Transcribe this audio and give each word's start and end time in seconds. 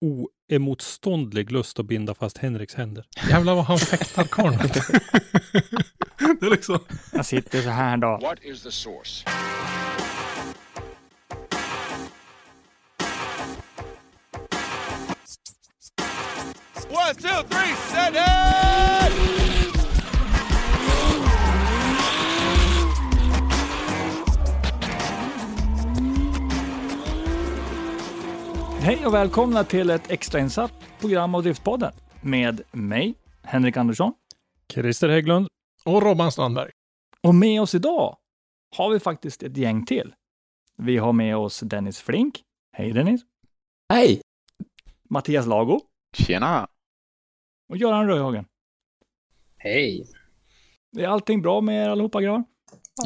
oemotståndlig 0.00 1.52
lust 1.52 1.78
att 1.78 1.86
binda 1.86 2.14
fast 2.14 2.38
Henriks 2.38 2.74
händer? 2.74 3.04
Jävlar 3.30 3.54
vad 3.54 3.64
han 3.64 3.78
fäktar 3.78 4.24
karln. 4.24 4.58
det 6.40 6.46
är 6.46 6.50
liksom... 6.50 6.78
Jag 7.12 7.26
sitter 7.26 7.62
så 7.62 7.68
här 7.68 7.96
då. 7.96 8.18
What 8.22 8.38
is 8.42 8.62
the 8.62 8.70
source? 8.70 9.24
One, 16.90 17.14
two, 17.14 17.42
three, 17.48 17.74
set 17.92 18.14
it! 18.14 19.37
Hej 28.88 29.06
och 29.06 29.14
välkomna 29.14 29.64
till 29.64 29.90
ett 29.90 30.10
extrainsatt 30.10 30.72
program 31.00 31.34
av 31.34 31.42
Driftpodden 31.42 31.92
med 32.20 32.62
mig, 32.72 33.14
Henrik 33.42 33.76
Andersson. 33.76 34.12
Christer 34.72 35.08
Hägglund. 35.08 35.48
Och 35.84 36.02
Robban 36.02 36.32
Strandberg. 36.32 36.70
Och 37.22 37.34
med 37.34 37.62
oss 37.62 37.74
idag 37.74 38.16
har 38.76 38.90
vi 38.90 39.00
faktiskt 39.00 39.42
ett 39.42 39.56
gäng 39.56 39.86
till. 39.86 40.14
Vi 40.76 40.96
har 40.96 41.12
med 41.12 41.36
oss 41.36 41.60
Dennis 41.60 42.00
Flink. 42.00 42.42
Hej 42.72 42.92
Dennis. 42.92 43.20
Hej! 43.88 44.20
Mattias 45.10 45.46
Lago 45.46 45.80
Tjena! 46.16 46.68
och 47.68 47.76
Göran 47.76 48.06
Röjhagen. 48.06 48.44
Hej! 49.56 50.04
Är 50.98 51.06
allting 51.06 51.42
bra 51.42 51.60
med 51.60 51.84
er 51.84 51.88
allihopa 51.88 52.22
grabbar? 52.22 52.44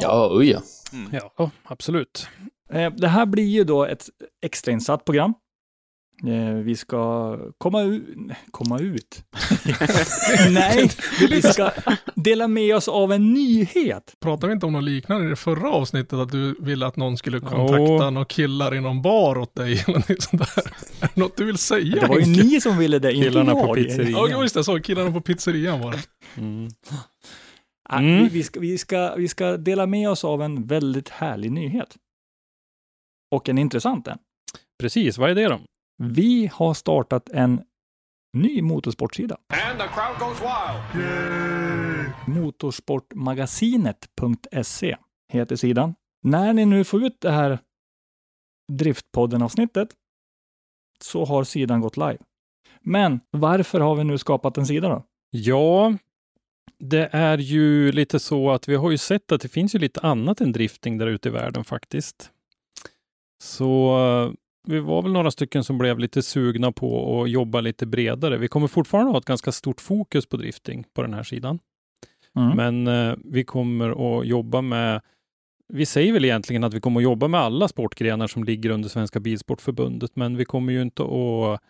Ja, 0.01 0.29
oj 0.31 0.49
ja. 0.49 0.61
Ja, 1.37 1.51
absolut. 1.63 2.27
Eh, 2.69 2.93
Det 2.93 3.07
här 3.07 3.25
blir 3.25 3.47
ju 3.47 3.63
då 3.63 3.85
ett 3.85 4.09
extrainsatt 4.41 5.05
program. 5.05 5.33
Eh, 6.27 6.53
Vi 6.55 6.75
ska 6.75 7.37
komma 7.57 7.81
ut... 7.81 8.03
Komma 8.51 8.79
ut? 8.79 9.23
Nej, 10.51 10.89
vi 11.29 11.41
ska 11.41 11.71
dela 12.15 12.47
med 12.47 12.75
oss 12.75 12.87
av 12.87 13.11
en 13.11 13.33
nyhet. 13.33 14.15
Pratade 14.19 14.47
vi 14.47 14.53
inte 14.53 14.65
om 14.65 14.71
något 14.73 14.83
liknande 14.83 15.25
i 15.25 15.29
det 15.29 15.35
förra 15.35 15.71
avsnittet? 15.71 16.13
Att 16.13 16.31
du 16.31 16.55
ville 16.59 16.87
att 16.87 16.95
någon 16.95 17.17
skulle 17.17 17.39
kontakta 17.39 17.77
Jo. 17.77 18.11
några 18.11 18.25
killar 18.25 18.75
i 18.75 18.81
någon 18.81 19.01
bar 19.01 19.37
åt 19.37 19.55
dig 19.55 19.83
eller 19.87 19.97
något 19.97 20.21
sånt 20.21 20.41
där. 20.55 20.63
Är 21.01 21.07
det 21.13 21.15
något 21.19 21.37
du 21.37 21.45
vill 21.45 21.57
säga? 21.57 22.01
Det 22.01 22.07
var 22.07 22.19
ju 22.19 22.25
ni 22.25 22.61
som 22.61 22.77
ville 22.77 22.99
det, 22.99 23.13
inte 23.13 23.29
Killarna 23.29 23.51
på 23.53 23.59
jag. 23.59 23.75
pizzerian. 23.75 24.11
Ja, 24.31 24.41
just 24.41 24.55
det. 24.55 24.63
Sa 24.63 24.79
killarna 24.79 25.11
på 25.11 25.21
pizzerian 25.21 25.79
var 25.81 25.91
det. 25.91 25.99
Mm. 26.41 26.67
Ah, 27.89 27.99
Mm. 27.99 28.23
Vi, 28.23 28.29
vi, 28.29 28.43
ska, 28.43 28.59
vi, 28.59 28.77
ska, 28.77 29.15
vi 29.15 29.27
ska 29.27 29.57
dela 29.57 29.85
med 29.85 30.09
oss 30.09 30.23
av 30.23 30.41
en 30.41 30.67
väldigt 30.67 31.09
härlig 31.09 31.51
nyhet. 31.51 31.95
Och 33.31 33.49
en 33.49 33.57
intressant 33.57 34.07
en. 34.07 34.17
Precis, 34.79 35.17
vad 35.17 35.29
är 35.31 35.35
det 35.35 35.47
då? 35.47 35.59
Vi 36.05 36.49
har 36.53 36.73
startat 36.73 37.29
en 37.29 37.63
ny 38.37 38.61
motorsportsida. 38.61 39.37
And 39.47 39.79
the 39.79 39.87
crowd 39.87 40.19
goes 40.19 40.41
wild. 40.41 40.81
Motorsportmagasinet.se 42.27 44.97
heter 45.33 45.55
sidan. 45.55 45.95
När 46.23 46.53
ni 46.53 46.65
nu 46.65 46.83
får 46.83 47.03
ut 47.03 47.21
det 47.21 47.31
här 47.31 47.59
Driftpodden-avsnittet 48.71 49.89
så 51.03 51.25
har 51.25 51.43
sidan 51.43 51.81
gått 51.81 51.97
live. 51.97 52.17
Men 52.81 53.19
varför 53.31 53.79
har 53.79 53.95
vi 53.95 54.03
nu 54.03 54.17
skapat 54.17 54.57
en 54.57 54.65
sida 54.65 54.89
då? 54.89 55.03
Ja, 55.29 55.93
det 56.79 57.09
är 57.11 57.37
ju 57.37 57.91
lite 57.91 58.19
så 58.19 58.51
att 58.51 58.67
vi 58.67 58.75
har 58.75 58.91
ju 58.91 58.97
sett 58.97 59.31
att 59.31 59.41
det 59.41 59.49
finns 59.49 59.75
ju 59.75 59.79
lite 59.79 59.99
annat 59.99 60.41
än 60.41 60.51
drifting 60.51 60.97
där 60.97 61.07
ute 61.07 61.29
i 61.29 61.31
världen 61.31 61.63
faktiskt. 61.63 62.31
Så 63.43 63.97
vi 64.67 64.79
var 64.79 65.01
väl 65.01 65.11
några 65.11 65.31
stycken 65.31 65.63
som 65.63 65.77
blev 65.77 65.99
lite 65.99 66.21
sugna 66.21 66.71
på 66.71 67.21
att 67.21 67.29
jobba 67.29 67.61
lite 67.61 67.85
bredare. 67.85 68.37
Vi 68.37 68.47
kommer 68.47 68.67
fortfarande 68.67 69.11
ha 69.11 69.17
ett 69.17 69.25
ganska 69.25 69.51
stort 69.51 69.81
fokus 69.81 70.25
på 70.25 70.37
drifting 70.37 70.85
på 70.93 71.01
den 71.01 71.13
här 71.13 71.23
sidan. 71.23 71.59
Mm. 72.35 72.57
Men 72.57 72.87
eh, 72.87 73.15
vi 73.23 73.43
kommer 73.43 74.19
att 74.19 74.27
jobba 74.27 74.61
med, 74.61 75.01
vi 75.73 75.85
säger 75.85 76.13
väl 76.13 76.25
egentligen 76.25 76.63
att 76.63 76.73
vi 76.73 76.81
kommer 76.81 76.99
att 76.99 77.03
jobba 77.03 77.27
med 77.27 77.39
alla 77.39 77.67
sportgrenar 77.67 78.27
som 78.27 78.43
ligger 78.43 78.69
under 78.69 78.89
Svenska 78.89 79.19
Bilsportförbundet, 79.19 80.15
men 80.15 80.37
vi 80.37 80.45
kommer 80.45 80.73
ju 80.73 80.81
inte 80.81 81.03
att 81.03 81.61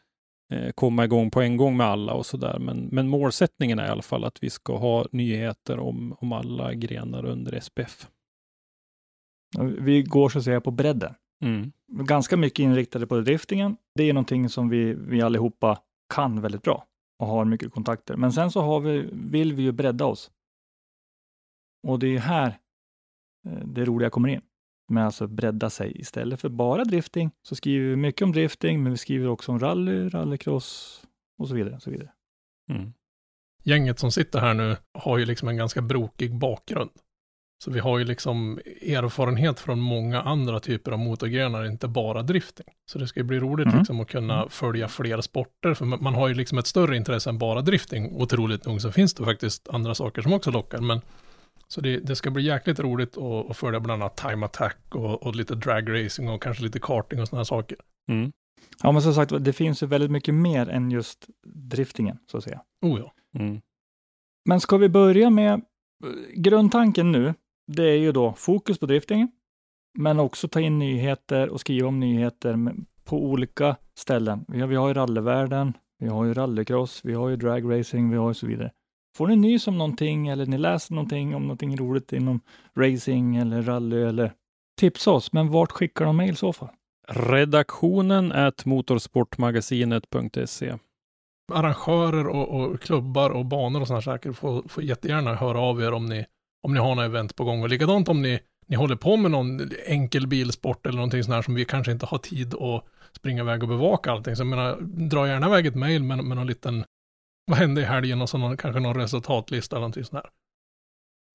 eh, 0.53 0.71
komma 0.71 1.05
igång 1.05 1.31
på 1.31 1.41
en 1.41 1.57
gång 1.57 1.77
med 1.77 1.87
alla 1.87 2.13
och 2.13 2.25
sådär. 2.25 2.59
Men, 2.59 2.89
men 2.91 3.07
målsättningen 3.07 3.79
är 3.79 3.85
i 3.85 3.89
alla 3.89 4.01
fall 4.01 4.23
att 4.23 4.43
vi 4.43 4.49
ska 4.49 4.77
ha 4.77 5.05
nyheter 5.11 5.79
om, 5.79 6.15
om 6.19 6.31
alla 6.31 6.73
grenar 6.73 7.25
under 7.25 7.59
SPF. 7.59 8.07
Vi 9.79 10.03
går 10.03 10.29
så 10.29 10.37
att 10.37 10.45
säga 10.45 10.61
på 10.61 10.71
bredden. 10.71 11.13
Mm. 11.43 11.71
ganska 11.87 12.37
mycket 12.37 12.59
inriktade 12.59 13.07
på 13.07 13.19
driftingen. 13.19 13.77
Det 13.95 14.09
är 14.09 14.13
någonting 14.13 14.49
som 14.49 14.69
vi, 14.69 14.93
vi 14.93 15.21
allihopa 15.21 15.79
kan 16.13 16.41
väldigt 16.41 16.61
bra 16.61 16.87
och 17.19 17.27
har 17.27 17.45
mycket 17.45 17.71
kontakter. 17.71 18.17
Men 18.17 18.33
sen 18.33 18.51
så 18.51 18.61
har 18.61 18.79
vi, 18.79 19.09
vill 19.11 19.53
vi 19.53 19.63
ju 19.63 19.71
bredda 19.71 20.05
oss. 20.05 20.31
Och 21.87 21.99
det 21.99 22.15
är 22.15 22.19
här 22.19 22.59
eh, 23.47 23.65
det 23.65 23.85
roliga 23.85 24.09
kommer 24.09 24.29
in. 24.29 24.41
Med 24.87 25.05
alltså 25.05 25.27
bredda 25.27 25.69
sig. 25.69 25.99
Istället 25.99 26.41
för 26.41 26.49
bara 26.49 26.83
drifting 26.83 27.31
så 27.41 27.55
skriver 27.55 27.89
vi 27.89 27.95
mycket 27.95 28.21
om 28.21 28.31
drifting, 28.31 28.83
men 28.83 28.91
vi 28.91 28.97
skriver 28.97 29.27
också 29.27 29.51
om 29.51 29.59
rally, 29.59 30.09
rallycross 30.09 31.01
och 31.37 31.47
så 31.47 31.55
vidare. 31.55 31.75
Och 31.75 31.81
så 31.81 31.89
vidare. 31.89 32.11
Mm. 32.69 32.93
Gänget 33.63 33.99
som 33.99 34.11
sitter 34.11 34.39
här 34.39 34.53
nu 34.53 34.77
har 34.93 35.17
ju 35.17 35.25
liksom 35.25 35.47
en 35.47 35.57
ganska 35.57 35.81
brokig 35.81 36.35
bakgrund. 36.35 36.89
Så 37.63 37.71
vi 37.71 37.79
har 37.79 37.99
ju 37.99 38.05
liksom 38.05 38.59
erfarenhet 38.81 39.59
från 39.59 39.79
många 39.79 40.21
andra 40.21 40.59
typer 40.59 40.91
av 40.91 40.99
motorgrenar, 40.99 41.65
inte 41.65 41.87
bara 41.87 42.21
drifting. 42.21 42.65
Så 42.91 42.99
det 42.99 43.07
ska 43.07 43.19
ju 43.19 43.23
bli 43.23 43.39
roligt 43.39 43.65
Mm. 43.67 43.77
liksom 43.77 43.99
att 43.99 44.07
kunna 44.07 44.49
följa 44.49 44.87
fler 44.87 45.21
sporter, 45.21 45.73
för 45.73 45.85
man 45.85 46.13
har 46.13 46.27
ju 46.27 46.33
liksom 46.33 46.57
ett 46.57 46.67
större 46.67 46.97
intresse 46.97 47.29
än 47.29 47.37
bara 47.37 47.61
drifting. 47.61 48.15
Otroligt 48.21 48.65
nog 48.65 48.81
så 48.81 48.91
finns 48.91 49.13
det 49.13 49.25
faktiskt 49.25 49.69
andra 49.69 49.95
saker 49.95 50.21
som 50.21 50.33
också 50.33 50.51
lockar, 50.51 50.81
men 50.81 51.01
så 51.67 51.81
det, 51.81 51.99
det 51.99 52.15
ska 52.15 52.31
bli 52.31 52.43
jäkligt 52.43 52.79
roligt 52.79 53.17
att, 53.17 53.49
att 53.49 53.57
följa 53.57 53.79
bland 53.79 54.03
annat 54.03 54.17
time 54.17 54.45
attack 54.45 54.95
och, 54.95 55.23
och 55.23 55.35
lite 55.35 55.55
drag 55.55 56.03
racing 56.03 56.29
och 56.29 56.43
kanske 56.43 56.63
lite 56.63 56.79
karting 56.79 57.21
och 57.21 57.27
sådana 57.27 57.45
saker. 57.45 57.77
Mm. 58.09 58.31
Ja, 58.83 58.91
men 58.91 59.01
som 59.01 59.13
sagt, 59.13 59.33
det 59.43 59.53
finns 59.53 59.83
ju 59.83 59.87
väldigt 59.87 60.11
mycket 60.11 60.33
mer 60.33 60.69
än 60.69 60.91
just 60.91 61.27
driftingen, 61.47 62.17
så 62.31 62.37
att 62.37 62.43
säga. 62.43 62.61
Oh 62.81 62.99
ja. 62.99 63.13
Mm. 63.39 63.61
Men 64.49 64.59
ska 64.59 64.77
vi 64.77 64.89
börja 64.89 65.29
med 65.29 65.61
grundtanken 66.35 67.11
nu? 67.11 67.33
Det 67.67 67.83
är 67.83 67.97
ju 67.97 68.11
då 68.11 68.33
fokus 68.33 68.79
på 68.79 68.85
driftingen, 68.85 69.31
men 69.97 70.19
också 70.19 70.47
ta 70.47 70.59
in 70.59 70.79
nyheter 70.79 71.49
och 71.49 71.59
skriva 71.59 71.87
om 71.87 71.99
nyheter 71.99 72.57
på 73.03 73.25
olika 73.25 73.75
ställen. 73.97 74.45
Vi 74.47 74.59
har, 74.59 74.67
vi 74.67 74.75
har 74.75 74.87
ju 74.87 74.93
rallyvärlden, 74.93 75.73
vi 75.99 76.07
har 76.07 76.25
ju 76.25 76.33
rallycross, 76.33 77.01
vi 77.03 77.13
har 77.13 77.29
ju 77.29 77.35
dragracing, 77.35 78.09
vi 78.09 78.17
har 78.17 78.27
ju 78.27 78.33
så 78.33 78.47
vidare. 78.47 78.71
Får 79.17 79.27
ni 79.27 79.35
nys 79.35 79.67
om 79.67 79.77
någonting 79.77 80.27
eller 80.27 80.45
ni 80.45 80.57
läser 80.57 80.93
någonting 80.93 81.35
om 81.35 81.41
någonting 81.41 81.77
roligt 81.77 82.13
inom 82.13 82.41
racing 82.77 83.35
eller 83.35 83.61
rally 83.61 84.03
eller 84.03 84.33
tipsa 84.79 85.11
oss, 85.11 85.33
men 85.33 85.49
vart 85.49 85.71
skickar 85.71 86.05
de 86.05 86.17
mejl 86.17 86.33
i 86.33 86.35
så 86.35 86.53
fall? 86.53 86.69
Redaktionen 87.07 88.31
at 88.31 88.65
motorsportmagasinet.se. 88.65 90.77
arrangörer 91.53 92.27
och, 92.27 92.61
och 92.61 92.81
klubbar 92.81 93.29
och 93.29 93.45
banor 93.45 93.81
och 93.81 93.87
sådana 93.87 94.01
saker 94.01 94.31
får, 94.31 94.67
får 94.67 94.83
jättegärna 94.83 95.35
höra 95.35 95.59
av 95.59 95.81
er 95.81 95.91
om 95.91 96.05
ni, 96.05 96.25
om 96.63 96.73
ni 96.73 96.79
har 96.79 96.95
några 96.95 97.05
event 97.05 97.35
på 97.35 97.43
gång. 97.43 97.61
Och 97.61 97.69
likadant 97.69 98.09
om 98.09 98.21
ni, 98.21 98.39
ni 98.67 98.75
håller 98.75 98.95
på 98.95 99.17
med 99.17 99.31
någon 99.31 99.71
enkel 99.85 100.27
bilsport 100.27 100.85
eller 100.85 100.95
någonting 100.95 101.23
sånt 101.23 101.35
här 101.35 101.41
som 101.41 101.55
vi 101.55 101.65
kanske 101.65 101.91
inte 101.91 102.05
har 102.05 102.17
tid 102.17 102.53
att 102.53 102.85
springa 103.11 103.41
iväg 103.41 103.63
och 103.63 103.69
bevaka 103.69 104.11
allting. 104.11 104.35
Så 104.35 104.41
jag 104.41 104.47
menar, 104.47 104.77
dra 105.09 105.27
gärna 105.27 105.47
iväg 105.47 105.65
ett 105.65 105.75
mejl 105.75 106.03
med, 106.03 106.23
med 106.23 106.37
någon 106.37 106.47
liten, 106.47 106.85
vad 107.45 107.57
hände 107.57 107.81
i 107.81 107.85
helgen 107.85 108.21
och 108.21 108.29
så 108.29 108.37
någon, 108.37 108.57
kanske 108.57 108.79
någon 108.79 108.95
resultatlista 108.95 109.75
eller 109.75 109.81
någonting 109.81 110.03
sånt 110.03 110.23
här. 110.23 110.31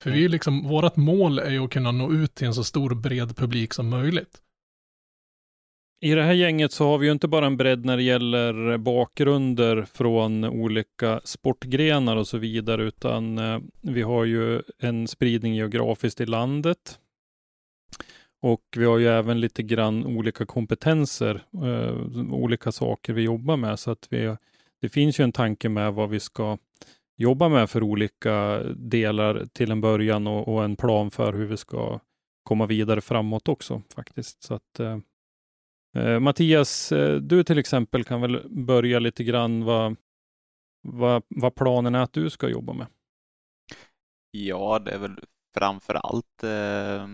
För 0.02 0.10
vi 0.10 0.24
är 0.24 0.28
liksom, 0.28 0.68
vårt 0.68 0.96
mål 0.96 1.38
är 1.38 1.50
ju 1.50 1.64
att 1.64 1.70
kunna 1.70 1.92
nå 1.92 2.12
ut 2.12 2.34
till 2.34 2.46
en 2.46 2.54
så 2.54 2.64
stor 2.64 2.94
bred 2.94 3.36
publik 3.36 3.74
som 3.74 3.88
möjligt. 3.88 4.42
I 6.00 6.14
det 6.14 6.22
här 6.22 6.32
gänget 6.32 6.72
så 6.72 6.86
har 6.86 6.98
vi 6.98 7.06
ju 7.06 7.12
inte 7.12 7.28
bara 7.28 7.46
en 7.46 7.56
bredd 7.56 7.84
när 7.84 7.96
det 7.96 8.02
gäller 8.02 8.78
bakgrunder 8.78 9.86
från 9.92 10.44
olika 10.44 11.20
sportgrenar 11.24 12.16
och 12.16 12.28
så 12.28 12.38
vidare, 12.38 12.82
utan 12.82 13.38
eh, 13.38 13.58
vi 13.80 14.02
har 14.02 14.24
ju 14.24 14.62
en 14.78 15.08
spridning 15.08 15.54
geografiskt 15.54 16.20
i 16.20 16.26
landet. 16.26 16.98
Och 18.40 18.62
vi 18.76 18.84
har 18.84 18.98
ju 18.98 19.08
även 19.08 19.40
lite 19.40 19.62
grann 19.62 20.06
olika 20.06 20.46
kompetenser, 20.46 21.44
eh, 21.64 22.32
olika 22.32 22.72
saker 22.72 23.12
vi 23.12 23.22
jobbar 23.22 23.56
med, 23.56 23.78
så 23.78 23.90
att 23.90 24.06
vi, 24.10 24.36
det 24.80 24.88
finns 24.88 25.20
ju 25.20 25.24
en 25.24 25.32
tanke 25.32 25.68
med 25.68 25.94
vad 25.94 26.10
vi 26.10 26.20
ska 26.20 26.58
jobba 27.16 27.48
med 27.48 27.70
för 27.70 27.82
olika 27.82 28.62
delar 28.76 29.46
till 29.52 29.70
en 29.70 29.80
början 29.80 30.26
och, 30.26 30.48
och 30.54 30.64
en 30.64 30.76
plan 30.76 31.10
för 31.10 31.32
hur 31.32 31.46
vi 31.46 31.56
ska 31.56 32.00
komma 32.42 32.66
vidare 32.66 33.00
framåt 33.00 33.48
också 33.48 33.82
faktiskt. 33.94 34.42
Så 34.42 34.54
att, 34.54 34.80
eh, 34.80 34.98
Eh, 35.98 36.20
Mattias, 36.20 36.92
eh, 36.92 37.16
du 37.16 37.44
till 37.44 37.58
exempel 37.58 38.04
kan 38.04 38.20
väl 38.20 38.48
börja 38.50 38.98
lite 38.98 39.24
grann 39.24 39.64
vad, 39.64 39.96
vad, 40.82 41.22
vad 41.28 41.54
planen 41.54 41.94
är 41.94 42.02
att 42.02 42.12
du 42.12 42.30
ska 42.30 42.48
jobba 42.48 42.72
med? 42.72 42.86
Ja, 44.30 44.78
det 44.78 44.90
är 44.90 44.98
väl 44.98 45.18
framför 45.54 45.94
allt 45.94 46.42
eh, 46.44 47.04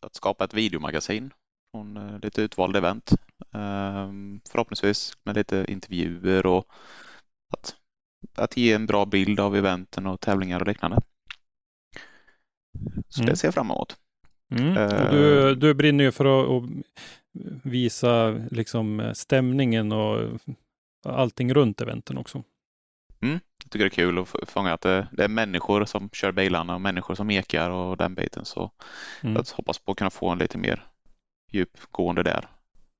att 0.00 0.14
skapa 0.14 0.44
ett 0.44 0.54
videomagasin 0.54 1.30
från 1.70 1.96
eh, 1.96 2.18
lite 2.22 2.42
utvalda 2.42 2.78
event. 2.78 3.10
Eh, 3.54 4.10
förhoppningsvis 4.50 5.12
med 5.24 5.36
lite 5.36 5.64
intervjuer 5.68 6.46
och 6.46 6.64
att, 7.54 7.76
att 8.36 8.56
ge 8.56 8.72
en 8.72 8.86
bra 8.86 9.06
bild 9.06 9.40
av 9.40 9.56
eventen 9.56 10.06
och 10.06 10.20
tävlingar 10.20 10.60
och 10.60 10.66
liknande. 10.66 10.98
Så 13.08 13.20
Mm. 13.20 13.30
det 13.30 13.36
ser 13.36 13.48
jag 13.48 13.54
fram 13.54 13.70
emot. 13.70 13.96
Mm. 14.54 14.76
Eh, 14.76 15.10
du, 15.10 15.54
du 15.54 15.74
brinner 15.74 16.04
ju 16.04 16.12
för 16.12 16.24
att 16.24 16.62
visa 17.62 18.30
liksom 18.50 19.10
stämningen 19.14 19.92
och 19.92 20.38
allting 21.06 21.54
runt 21.54 21.80
eventen 21.80 22.18
också. 22.18 22.42
Jag 23.64 23.70
tycker 23.70 23.84
det 23.84 23.88
är 23.88 23.90
kul 23.90 24.18
att 24.18 24.28
få- 24.28 24.46
fånga 24.46 24.72
att 24.72 24.80
det, 24.80 25.08
det 25.12 25.24
är 25.24 25.28
människor 25.28 25.84
som 25.84 26.10
kör 26.10 26.32
bilarna 26.32 26.74
och 26.74 26.80
människor 26.80 27.14
som 27.14 27.30
ekar 27.30 27.70
och 27.70 27.96
den 27.96 28.14
biten. 28.14 28.44
Så 28.44 28.70
Mm. 29.22 29.34
jag 29.36 29.44
hoppas 29.56 29.78
på 29.78 29.92
att 29.92 29.98
kunna 29.98 30.10
få 30.10 30.28
en 30.28 30.38
lite 30.38 30.58
mer 30.58 30.86
djupgående 31.52 32.22
där. 32.22 32.48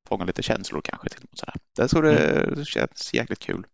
Fånga 0.09 0.25
lite 0.25 0.43
känslor 0.43 0.81
kanske 0.85 1.09
till 1.09 1.27
och 1.33 1.39
sådär. 1.39 1.55
Det 1.77 1.89
så 1.89 2.01
det, 2.01 2.55
det 2.57 2.65
känns 2.65 3.15
jäkligt 3.15 3.39
kul. 3.39 3.67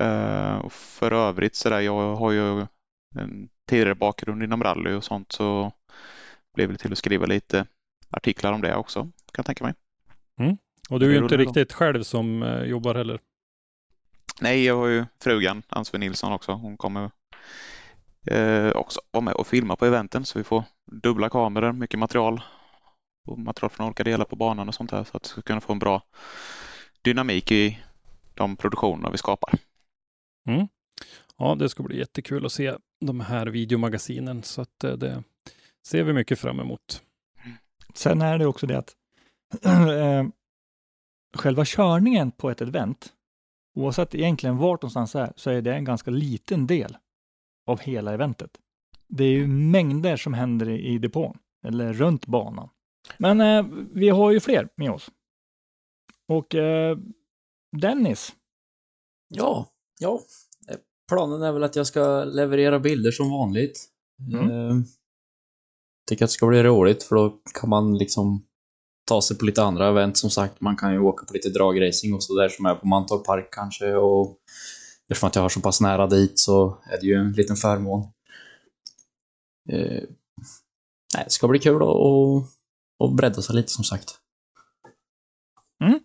Eh, 0.00 0.56
och 0.56 0.72
för 0.72 1.12
övrigt 1.12 1.54
sådär, 1.54 1.80
jag 1.80 2.16
har 2.16 2.32
ju 2.32 2.66
en 3.14 3.48
tidigare 3.68 3.94
bakgrund 3.94 4.42
inom 4.42 4.62
rally 4.64 4.92
och 4.94 5.04
sånt 5.04 5.32
så 5.32 5.72
blev 6.54 6.72
det 6.72 6.78
till 6.78 6.92
att 6.92 6.98
skriva 6.98 7.26
lite 7.26 7.66
artiklar 8.16 8.52
om 8.52 8.60
det 8.60 8.76
också 8.76 9.00
kan 9.02 9.12
jag 9.36 9.46
tänka 9.46 9.64
mig. 9.64 9.74
Och 10.90 11.00
du 11.00 11.06
är 11.06 11.10
ju 11.10 11.18
inte 11.18 11.36
riktigt 11.36 11.72
själv 11.72 12.02
som 12.02 12.42
eh, 12.42 12.62
jobbar 12.62 12.94
heller. 12.94 13.20
Nej, 14.40 14.64
jag 14.64 14.76
har 14.76 14.86
ju 14.86 15.04
frugan 15.22 15.62
Ann-Sofie 15.68 15.98
Nilsson 15.98 16.32
också. 16.32 16.52
Hon 16.52 16.76
kommer 16.76 17.10
eh, 18.26 18.70
också 18.70 19.00
vara 19.10 19.24
med 19.24 19.34
och 19.34 19.46
filma 19.46 19.76
på 19.76 19.86
eventen 19.86 20.24
så 20.24 20.38
vi 20.38 20.44
får 20.44 20.64
dubbla 21.02 21.28
kameror, 21.28 21.72
mycket 21.72 21.98
material 22.00 22.42
och 23.26 23.38
material 23.38 23.70
från 23.70 23.86
olika 23.86 24.04
delar 24.04 24.24
på 24.24 24.36
banan 24.36 24.68
och 24.68 24.74
sånt 24.74 24.90
här 24.90 25.04
så 25.04 25.16
att 25.16 25.24
vi 25.24 25.28
ska 25.28 25.42
kunna 25.42 25.60
få 25.60 25.72
en 25.72 25.78
bra 25.78 26.02
dynamik 27.02 27.52
i 27.52 27.78
de 28.34 28.56
produktioner 28.56 29.10
vi 29.10 29.18
skapar. 29.18 29.54
Ja, 31.36 31.54
det 31.54 31.68
ska 31.68 31.82
bli 31.82 31.98
jättekul 31.98 32.46
att 32.46 32.52
se 32.52 32.76
de 33.00 33.20
här 33.20 33.46
videomagasinen, 33.46 34.42
så 34.42 34.62
att 34.62 34.84
eh, 34.84 34.92
det 34.92 35.22
ser 35.86 36.04
vi 36.04 36.12
mycket 36.12 36.38
fram 36.38 36.60
emot. 36.60 37.02
Sen 37.94 38.22
är 38.22 38.38
det 38.38 38.46
också 38.46 38.66
det 38.66 38.78
att 38.78 38.96
eh, 39.64 40.26
själva 41.36 41.64
körningen 41.64 42.30
på 42.30 42.50
ett 42.50 42.60
event, 42.60 43.12
oavsett 43.74 44.14
egentligen 44.14 44.56
vart 44.56 44.82
någonstans 44.82 45.14
är, 45.14 45.32
så 45.36 45.50
är 45.50 45.62
det 45.62 45.74
en 45.74 45.84
ganska 45.84 46.10
liten 46.10 46.66
del 46.66 46.96
av 47.66 47.80
hela 47.80 48.12
eventet. 48.14 48.50
Det 49.08 49.24
är 49.24 49.32
ju 49.32 49.46
mängder 49.46 50.16
som 50.16 50.34
händer 50.34 50.68
i 50.68 50.86
i 50.86 50.98
depån, 50.98 51.38
eller 51.66 51.92
runt 51.92 52.26
banan. 52.26 52.68
Men 53.18 53.40
eh, 53.40 53.66
vi 53.92 54.08
har 54.08 54.30
ju 54.30 54.40
fler 54.40 54.68
med 54.76 54.90
oss. 54.90 55.10
Och 56.28 56.54
eh, 56.54 56.98
Dennis, 57.76 58.36
Ja, 59.28 59.66
ja. 60.00 60.20
Eh, 60.68 60.76
Planen 61.08 61.42
är 61.42 61.52
väl 61.52 61.62
att 61.62 61.76
jag 61.76 61.86
ska 61.86 62.24
leverera 62.24 62.78
bilder 62.78 63.10
som 63.10 63.30
vanligt. 63.30 63.88
Mm. 64.32 64.50
Eh, 64.50 64.76
tycker 66.06 66.24
att 66.24 66.28
det 66.28 66.34
ska 66.34 66.46
bli 66.46 66.62
roligt 66.62 67.02
för 67.02 67.16
då 67.16 67.38
kan 67.60 67.70
man 67.70 67.98
liksom 67.98 68.46
ta 69.06 69.22
sig 69.22 69.38
på 69.38 69.44
lite 69.44 69.62
andra 69.62 69.88
event 69.88 70.18
som 70.18 70.30
sagt. 70.30 70.60
Man 70.60 70.76
kan 70.76 70.92
ju 70.92 70.98
åka 70.98 71.26
på 71.26 71.34
lite 71.34 71.48
dragracing 71.48 72.14
och 72.14 72.22
sådär 72.22 72.48
som 72.48 72.66
är 72.66 72.74
på 72.74 72.86
Mantorp 72.86 73.24
Park 73.24 73.48
kanske 73.52 73.94
och 73.94 74.38
eftersom 75.08 75.26
att 75.26 75.34
jag 75.34 75.42
har 75.42 75.48
så 75.48 75.60
pass 75.60 75.80
nära 75.80 76.06
dit 76.06 76.38
så 76.38 76.78
är 76.84 77.00
det 77.00 77.06
ju 77.06 77.14
en 77.14 77.32
liten 77.32 77.56
förmån. 77.56 78.00
Eh, 79.68 80.02
nej, 81.14 81.24
det 81.24 81.30
ska 81.30 81.48
bli 81.48 81.58
kul 81.58 81.82
att 81.82 81.88
och, 81.88 82.44
och 82.98 83.14
bredda 83.14 83.42
sig 83.42 83.56
lite 83.56 83.72
som 83.72 83.84
sagt. 83.84 84.20
Mm. 85.84 86.00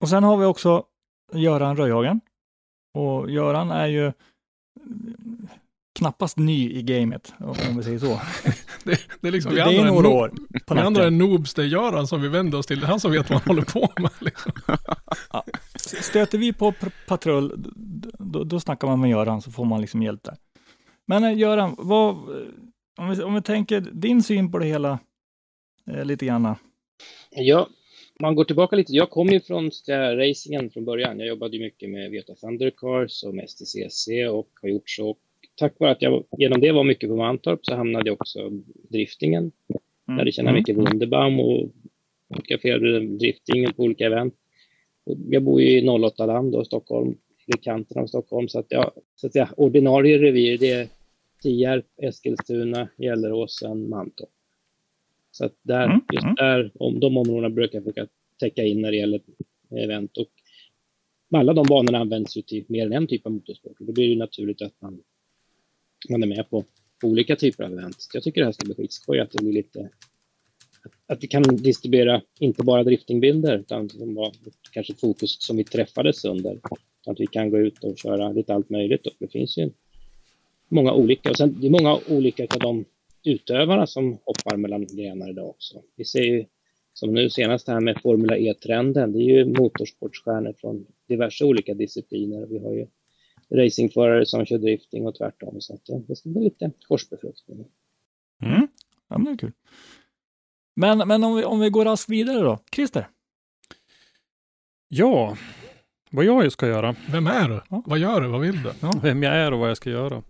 och 0.00 0.08
sen 0.08 0.24
har 0.24 0.36
vi 0.36 0.44
också 0.44 0.84
Göran 1.32 1.76
Röjhagen. 1.76 2.20
Och 2.94 3.30
Göran 3.30 3.70
är 3.70 3.86
ju 3.86 4.12
knappast 5.98 6.38
ny 6.38 6.72
i 6.72 6.82
gamet, 6.82 7.34
om 7.38 7.76
vi 7.76 7.82
säger 7.82 7.98
så. 7.98 8.06
Det, 8.84 9.00
det 9.20 9.28
är 9.28 9.32
liksom, 9.32 9.54
Det 9.54 9.68
vi 9.68 9.76
är 9.76 9.84
några 9.84 10.08
år 10.08 10.32
på 10.66 10.74
Vi 10.74 10.80
andra 10.80 11.04
är 11.04 11.10
noobs, 11.10 11.54
det 11.54 11.62
är 11.62 11.66
Göran 11.66 12.06
som 12.06 12.22
vi 12.22 12.28
vänder 12.28 12.58
oss 12.58 12.66
till. 12.66 12.80
Det 12.80 12.86
är 12.86 12.88
han 12.88 13.00
som 13.00 13.12
vet 13.12 13.30
vad 13.30 13.40
han 13.40 13.48
håller 13.48 13.62
på 13.62 13.92
med. 13.96 14.10
Liksom. 14.20 14.52
Stöter 16.02 16.38
vi 16.38 16.52
på 16.52 16.74
patrull, 17.06 17.72
då, 18.18 18.44
då 18.44 18.60
snackar 18.60 18.88
man 18.88 19.00
med 19.00 19.10
Göran 19.10 19.42
så 19.42 19.50
får 19.50 19.64
man 19.64 19.80
liksom 19.80 20.02
hjälp 20.02 20.22
där. 20.22 20.36
Men 21.06 21.24
eh, 21.24 21.38
Göran, 21.38 21.74
vad, 21.78 22.16
om, 22.96 23.10
vi, 23.10 23.22
om 23.22 23.34
vi 23.34 23.42
tänker 23.42 23.80
din 23.80 24.22
syn 24.22 24.52
på 24.52 24.58
det 24.58 24.66
hela 24.66 24.98
eh, 25.90 26.04
lite 26.04 26.26
grann. 26.26 26.54
Ja, 27.30 27.68
man 28.20 28.34
går 28.34 28.44
tillbaka 28.44 28.76
lite. 28.76 28.92
Jag 28.92 29.10
kom 29.10 29.28
ju 29.28 29.40
från 29.40 29.70
racingen 30.16 30.70
från 30.70 30.84
början. 30.84 31.18
Jag 31.18 31.28
jobbade 31.28 31.56
ju 31.56 31.62
mycket 31.62 31.90
med 31.90 32.10
Veta 32.10 32.34
Thundercars 32.34 33.24
och 33.24 33.34
med 33.34 33.50
STCC 33.50 34.08
och 34.30 34.48
har 34.62 34.68
gjort 34.68 34.90
så. 34.90 35.16
Tack 35.58 35.80
vare 35.80 35.90
att 35.90 36.02
jag 36.02 36.24
genom 36.38 36.60
det 36.60 36.72
var 36.72 36.84
mycket 36.84 37.10
på 37.10 37.16
Mantorp 37.16 37.66
så 37.66 37.74
hamnade 37.74 38.08
jag 38.08 38.14
också 38.20 38.50
driftingen. 38.88 39.52
Mm. 40.08 40.18
Lärde 40.18 40.32
känna 40.32 40.52
mycket 40.52 40.76
Wunderbaum 40.76 41.40
och 41.40 41.70
fotograferade 42.34 43.00
driftingen 43.00 43.72
på 43.72 43.82
olika 43.82 44.06
event. 44.06 44.34
Jag 45.04 45.42
bor 45.42 45.60
ju 45.60 45.78
i 45.78 45.82
08-land 45.82 46.54
och 46.54 46.66
Stockholm, 46.66 47.14
i 47.46 47.52
kanten 47.52 48.02
av 48.02 48.06
Stockholm. 48.06 48.48
Så 48.48 48.58
att 48.58 48.66
jag, 48.68 48.90
så 49.16 49.26
att 49.26 49.32
säga, 49.32 49.48
ordinarie 49.56 50.18
revir 50.18 50.58
det 50.58 50.70
är 50.72 50.88
Tierp, 51.42 51.86
Eskilstuna, 52.02 52.88
Gelleråsen, 52.96 53.88
Mantorp. 53.88 54.28
Så 55.30 55.44
att 55.44 55.54
där, 55.62 55.84
Mm, 55.84 56.00
just 56.12 56.24
mm. 56.24 56.34
där, 56.34 56.70
om 56.74 57.00
de 57.00 57.16
områdena 57.16 57.50
brukar 57.50 57.78
jag 57.78 57.84
försöka 57.84 58.06
täcka 58.40 58.64
in 58.64 58.80
när 58.80 58.90
det 58.90 58.96
gäller 58.96 59.20
event. 59.70 60.16
Och 60.16 60.28
alla 61.34 61.52
de 61.52 61.66
banorna 61.66 61.98
används 61.98 62.36
ju 62.36 62.42
till 62.42 62.64
mer 62.68 62.86
än 62.86 62.92
en 62.92 63.06
typ 63.06 63.26
av 63.26 63.32
motorsport. 63.32 63.76
Då 63.78 63.92
blir 63.92 64.04
det 64.04 64.12
ju 64.12 64.18
naturligt 64.18 64.62
att 64.62 64.80
man, 64.80 65.02
man 66.08 66.22
är 66.22 66.26
med 66.26 66.50
på, 66.50 66.64
olika 67.02 67.36
typer 67.36 67.64
av 67.64 67.72
event. 67.72 67.96
Jag 68.14 68.22
tycker 68.22 68.40
det 68.40 68.44
här 68.44 68.52
ska 68.52 68.64
bli 68.64 68.74
skitskoj 68.74 69.20
att 69.20 69.30
det 69.30 69.42
blir 69.42 69.52
lite 69.52 69.90
att, 71.06 71.24
vi 71.24 71.26
kan 71.26 71.42
distribuera 71.42 72.22
inte 72.38 72.62
bara 72.62 72.84
driftingbilder 72.84 73.58
utan 73.58 73.88
som 73.88 74.14
var 74.14 74.32
kanske 74.72 74.94
fokus 74.94 75.36
som 75.42 75.56
vi 75.56 75.64
träffades 75.64 76.24
under. 76.24 76.60
Att 77.06 77.20
vi 77.20 77.26
kan 77.26 77.50
gå 77.50 77.58
ut 77.58 77.84
och 77.84 77.98
köra 77.98 78.32
lite 78.32 78.54
allt 78.54 78.70
möjligt. 78.70 79.06
Och 79.06 79.12
det 79.18 79.28
finns 79.28 79.58
ju 79.58 79.70
många 80.68 80.92
olika. 80.92 81.30
Och 81.30 81.36
sen 81.36 81.60
det 81.60 81.66
är 81.66 81.70
många 81.70 81.98
olika 82.08 82.42
av 82.42 82.60
de 82.60 82.84
utövarna 83.24 83.86
som 83.86 84.18
hoppar 84.24 84.56
mellan 84.56 84.86
grenar 84.86 85.30
idag 85.30 85.48
också. 85.48 85.82
Vi 85.96 86.04
ser 86.04 86.22
ju 86.22 86.44
som 86.92 87.14
nu 87.14 87.30
senast 87.30 87.66
det 87.66 87.72
här 87.72 87.80
med 87.80 88.00
Formula 88.02 88.36
E-trenden. 88.36 89.12
Det 89.12 89.18
är 89.18 89.22
ju 89.22 89.44
motorsportstjärnor 89.44 90.54
från 90.60 90.86
diverse 91.08 91.44
olika 91.44 91.74
discipliner. 91.74 92.46
Vi 92.46 92.58
har 92.58 92.72
ju 92.72 92.86
racingförare 93.54 94.26
som 94.26 94.46
kör 94.46 94.58
drifting 94.58 95.06
och 95.06 95.14
tvärtom. 95.14 95.60
Så 95.60 95.74
att 95.74 96.06
det, 96.08 96.16
ska 96.16 96.28
bli 96.28 96.44
lite 96.44 96.70
korsbefruktning. 96.88 97.66
Mm. 98.42 98.68
Ja, 99.08 99.18
men 99.18 99.24
det 99.24 99.30
är 99.30 99.36
kul. 99.36 99.52
Men, 100.76 101.08
men 101.08 101.24
om, 101.24 101.36
vi, 101.36 101.44
om 101.44 101.60
vi 101.60 101.70
går 101.70 101.84
raskt 101.84 102.10
vidare 102.10 102.40
då. 102.40 102.58
Christer, 102.74 103.08
Ja, 104.88 105.36
vad 106.10 106.24
jag 106.24 106.52
ska 106.52 106.66
göra. 106.66 106.94
Vem 107.10 107.26
är 107.26 107.48
du? 107.48 107.60
Ja. 107.70 107.82
Vad 107.86 107.98
gör 107.98 108.20
du? 108.20 108.28
Vad 108.28 108.40
vill 108.40 108.62
du? 108.62 108.72
Vem 109.02 109.22
jag 109.22 109.34
är 109.34 109.52
och 109.52 109.58
vad 109.58 109.70
jag 109.70 109.76
ska 109.76 109.90
göra. 109.90 110.22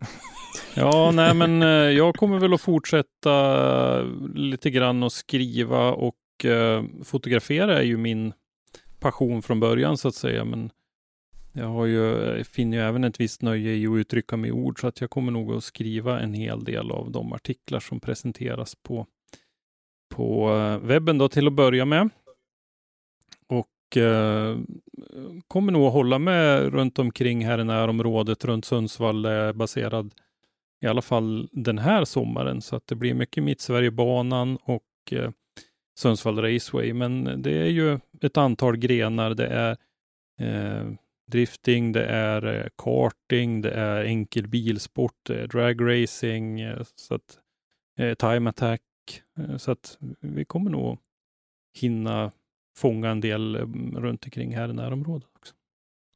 Ja, 0.75 1.11
nej 1.15 1.35
men 1.35 1.63
eh, 1.63 1.69
jag 1.69 2.15
kommer 2.15 2.39
väl 2.39 2.55
att 2.55 2.61
fortsätta 2.61 4.03
lite 4.35 4.71
grann 4.71 5.03
och 5.03 5.13
skriva 5.13 5.93
och 5.93 6.45
eh, 6.45 6.85
fotografera 7.05 7.79
är 7.79 7.83
ju 7.83 7.97
min 7.97 8.33
passion 9.01 9.43
från 9.43 9.61
början 9.61 9.99
så 9.99 10.09
att 10.09 10.15
säga. 10.15 10.45
Men 10.45 10.71
jag 11.59 11.69
har 11.69 11.87
ju, 11.87 12.01
jag 12.37 12.47
finner 12.47 12.77
ju 12.77 12.83
även 12.83 13.05
ett 13.05 13.21
visst 13.21 13.43
nöje 13.43 13.75
i 13.75 13.87
att 13.87 13.97
uttrycka 13.97 14.37
mig 14.37 14.49
i 14.49 14.53
ord, 14.53 14.81
så 14.81 14.87
att 14.87 15.01
jag 15.01 15.11
kommer 15.11 15.33
nog 15.33 15.53
att 15.53 15.65
skriva 15.65 16.21
en 16.21 16.35
hel 16.35 16.65
del 16.65 16.91
av 16.91 17.11
de 17.11 17.33
artiklar 17.33 17.81
som 17.81 18.01
presenteras 18.01 18.75
på, 18.75 19.07
på 20.15 20.51
eh, 20.51 20.79
webben 20.79 21.19
då 21.19 21.29
till 21.29 21.47
att 21.47 21.53
börja 21.53 21.85
med. 21.85 22.11
Och 23.47 23.97
eh, 23.97 24.59
kommer 25.49 25.73
nog 25.73 25.87
att 25.87 25.93
hålla 25.93 26.19
mig 26.19 26.61
runt 26.61 26.99
omkring 26.99 27.47
här 27.47 27.59
i 27.59 27.65
närområdet, 27.65 28.45
runt 28.45 28.65
Sundsvall, 28.65 29.23
där 29.23 29.33
jag 29.33 29.49
är 29.49 29.53
baserad 29.53 30.15
i 30.81 30.87
alla 30.87 31.03
fall 31.03 31.49
den 31.53 31.79
här 31.79 32.05
sommaren. 32.05 32.63
Så 32.63 32.77
att 32.77 32.87
det 32.87 32.95
blir 32.95 33.15
mycket 33.15 33.45
Mittsverigebanan 33.45 34.57
och 34.57 34.83
eh, 35.11 35.31
Sundsvall 35.99 36.39
Raceway. 36.39 36.93
Men 36.93 37.43
det 37.43 37.59
är 37.59 37.71
ju 37.71 37.99
ett 38.23 38.37
antal 38.37 38.77
grenar. 38.77 39.35
Det 39.35 39.47
är 39.47 39.77
eh, 40.41 40.93
drifting, 41.29 41.93
det 41.93 42.05
är 42.05 42.47
eh, 42.47 42.67
karting, 42.77 43.63
det 43.63 43.71
är 43.71 44.05
enkel 44.05 44.49
bilsport, 44.49 45.17
det 45.23 45.41
är 45.41 45.47
dragracing, 45.47 46.61
eh, 46.61 46.83
så 46.95 47.15
att, 47.15 47.39
eh, 47.99 48.15
time 48.15 48.51
attack. 48.51 48.81
Eh, 49.39 49.57
så 49.57 49.71
att 49.71 49.99
vi 50.21 50.45
kommer 50.45 50.71
nog 50.71 50.99
hinna 51.75 52.33
fånga 52.77 53.11
en 53.11 53.21
del 53.21 53.57
eh, 53.57 53.61
runt 54.01 54.25
omkring 54.25 54.57
här 54.57 54.69
i 54.69 54.73
närområdet 54.73 55.29
också. 55.37 55.55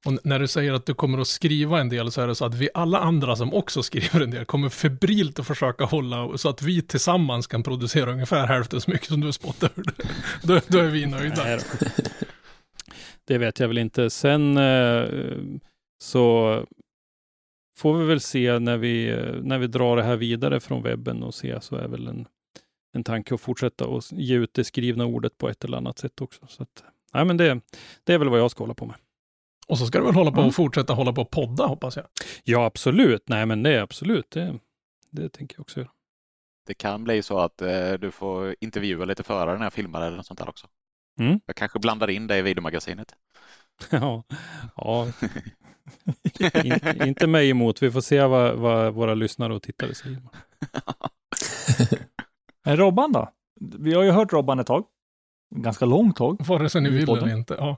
Och 0.04 0.18
när 0.24 0.38
du 0.38 0.48
säger 0.48 0.72
att 0.72 0.86
du 0.86 0.94
kommer 0.94 1.18
att 1.18 1.26
skriva 1.26 1.80
en 1.80 1.88
del 1.88 2.12
så 2.12 2.20
är 2.20 2.26
det 2.26 2.34
så 2.34 2.44
att 2.44 2.54
vi 2.54 2.68
alla 2.74 2.98
andra 2.98 3.36
som 3.36 3.54
också 3.54 3.82
skriver 3.82 4.20
en 4.20 4.30
del 4.30 4.44
kommer 4.44 4.68
febrilt 4.68 5.38
att 5.38 5.46
försöka 5.46 5.84
hålla 5.84 6.38
så 6.38 6.48
att 6.48 6.62
vi 6.62 6.82
tillsammans 6.82 7.46
kan 7.46 7.62
producera 7.62 8.12
ungefär 8.12 8.46
hälften 8.46 8.80
så 8.80 8.90
mycket 8.90 9.08
som 9.08 9.20
du 9.20 9.32
spottar 9.32 9.70
ur. 9.76 9.84
då, 10.42 10.60
då 10.68 10.78
är 10.78 10.88
vi 10.88 11.06
nöjda. 11.06 11.58
Det 13.32 13.38
vet 13.38 13.60
jag 13.60 13.68
väl 13.68 13.78
inte. 13.78 14.10
Sen 14.10 14.56
eh, 14.56 15.08
så 16.02 16.66
får 17.76 17.98
vi 17.98 18.04
väl 18.04 18.20
se 18.20 18.58
när 18.58 18.76
vi, 18.76 19.16
när 19.42 19.58
vi 19.58 19.66
drar 19.66 19.96
det 19.96 20.02
här 20.02 20.16
vidare 20.16 20.60
från 20.60 20.82
webben 20.82 21.22
och 21.22 21.34
se 21.34 21.60
så 21.60 21.76
är 21.76 21.88
väl 21.88 22.06
en, 22.06 22.26
en 22.94 23.04
tanke 23.04 23.34
att 23.34 23.40
fortsätta 23.40 23.86
och 23.86 24.02
ge 24.10 24.36
ut 24.36 24.54
det 24.54 24.64
skrivna 24.64 25.04
ordet 25.06 25.38
på 25.38 25.48
ett 25.48 25.64
eller 25.64 25.76
annat 25.76 25.98
sätt 25.98 26.20
också. 26.20 26.46
Så 26.48 26.62
att, 26.62 26.84
nej, 27.14 27.24
men 27.24 27.36
det, 27.36 27.60
det 28.04 28.14
är 28.14 28.18
väl 28.18 28.28
vad 28.28 28.40
jag 28.40 28.50
ska 28.50 28.62
hålla 28.62 28.74
på 28.74 28.86
med. 28.86 28.96
Och 29.66 29.78
så 29.78 29.86
ska 29.86 29.98
du 29.98 30.04
väl 30.04 30.14
hålla 30.14 30.30
på 30.30 30.36
Mm. 30.38 30.48
och 30.48 30.54
fortsätta 30.54 30.92
hålla 30.92 31.12
på 31.12 31.22
och 31.22 31.30
podda 31.30 31.66
hoppas 31.66 31.96
jag. 31.96 32.06
Ja, 32.44 32.64
absolut. 32.64 33.28
Nej, 33.28 33.46
men 33.46 33.62
det 33.62 33.70
är 33.70 33.80
absolut. 33.80 34.30
Det, 34.30 34.58
det 35.10 35.28
tänker 35.28 35.56
jag 35.56 35.60
också 35.60 35.80
göra. 35.80 35.90
Det 36.66 36.74
kan 36.74 37.04
bli 37.04 37.22
så 37.22 37.38
att 37.38 37.62
eh, 37.62 37.92
du 37.92 38.10
får 38.10 38.56
intervjua 38.60 39.04
lite 39.04 39.22
förare 39.22 39.58
när 39.58 39.64
jag 39.66 39.72
filmar 39.72 40.02
eller 40.02 40.16
något 40.16 40.26
sånt 40.26 40.38
där 40.40 40.48
också. 40.48 40.66
Mm. 41.20 41.40
Jag 41.46 41.56
kanske 41.56 41.78
blandar 41.78 42.10
in 42.10 42.26
det 42.26 42.38
i 42.38 42.42
videomagasinet. 42.42 43.14
ja, 43.90 44.24
ja. 44.76 45.06
In, 46.64 47.02
inte 47.06 47.26
mig 47.26 47.50
emot. 47.50 47.82
Vi 47.82 47.90
får 47.90 48.00
se 48.00 48.22
vad, 48.22 48.56
vad 48.58 48.94
våra 48.94 49.14
lyssnare 49.14 49.54
och 49.54 49.62
tittare 49.62 49.94
säger. 49.94 50.22
Eh, 52.66 52.76
Robban 52.76 53.12
då? 53.12 53.32
Vi 53.60 53.94
har 53.94 54.02
ju 54.02 54.10
hört 54.10 54.32
Robban 54.32 54.58
ett 54.58 54.66
tag. 54.66 54.84
Ganska 55.54 55.84
långt 55.84 56.16
tag. 56.16 56.46
Vare 56.46 56.68
sig 56.68 56.80
ni 56.80 56.90
vill 56.90 57.08
eller 57.08 57.36
inte. 57.36 57.54
Ja. 57.54 57.76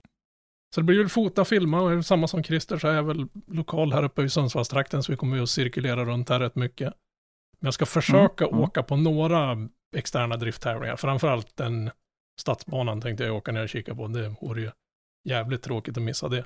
Så 0.75 0.81
det 0.81 0.85
blir 0.85 0.99
väl 0.99 1.09
fota, 1.09 1.45
filma 1.45 1.81
och 1.81 1.93
är 1.93 1.97
det 1.97 2.03
samma 2.03 2.29
som 2.29 2.43
Christer 2.43 2.79
så 2.79 2.89
är 2.89 2.95
jag 2.95 3.03
väl 3.03 3.27
lokal 3.47 3.93
här 3.93 4.03
uppe 4.03 4.23
i 4.23 4.29
Sundsvallstrakten 4.29 5.03
så 5.03 5.13
vi 5.13 5.17
kommer 5.17 5.37
ju 5.37 5.43
att 5.43 5.49
cirkulera 5.49 6.05
runt 6.05 6.29
här 6.29 6.41
rätt 6.41 6.55
mycket. 6.55 6.93
Men 7.61 7.67
jag 7.67 7.75
ska 7.75 7.87
försöka 7.87 8.45
Mm, 8.45 8.55
mm. 8.55 8.65
åka 8.65 8.83
på 8.83 8.97
några 8.97 9.57
externa 9.97 10.37
drifttävlingar. 10.37 10.97
Framförallt 10.97 11.57
den 11.57 11.91
stadsbanan 12.41 13.01
tänkte 13.01 13.25
jag 13.25 13.37
åka 13.37 13.53
ner 13.53 13.63
och 13.63 13.69
kika 13.69 13.95
på. 13.95 14.09
Det 14.09 14.29
vore 14.41 14.61
ju 14.61 14.71
jävligt 15.29 15.63
tråkigt 15.63 15.97
att 15.97 16.03
missa 16.03 16.29
det. 16.29 16.45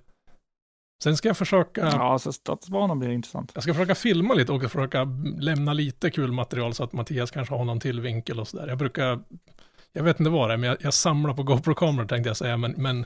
Sen 1.02 1.16
ska 1.16 1.28
jag 1.28 1.36
försöka, 1.36 1.80
Ja, 1.80 2.18
så 2.18 2.32
stadsbanan 2.32 2.98
blir 2.98 3.10
intressant. 3.10 3.50
jag 3.54 3.62
ska 3.62 3.74
försöka 3.74 3.94
filma 3.94 4.34
lite 4.34 4.52
och 4.52 4.62
försöka 4.62 5.04
lämna 5.38 5.72
lite 5.72 6.10
kul 6.10 6.32
material 6.32 6.74
så 6.74 6.84
att 6.84 6.92
Mattias 6.92 7.30
kanske 7.30 7.54
har 7.54 7.64
någon 7.64 7.80
till 7.80 8.00
vinkel 8.00 8.40
och 8.40 8.48
sådär. 8.48 8.66
Jag 8.68 8.78
brukar, 8.78 9.20
jag 9.92 10.02
vet 10.02 10.20
inte 10.20 10.30
vad 10.30 10.50
det 10.50 10.52
är, 10.52 10.56
men 10.56 10.68
jag, 10.68 10.76
jag 10.80 10.94
samlar 10.94 11.34
på 11.34 11.42
GoPro-kameror 11.42 12.06
tänkte 12.06 12.28
jag 12.30 12.36
säga, 12.36 12.56
men, 12.56 12.72
men 12.76 13.04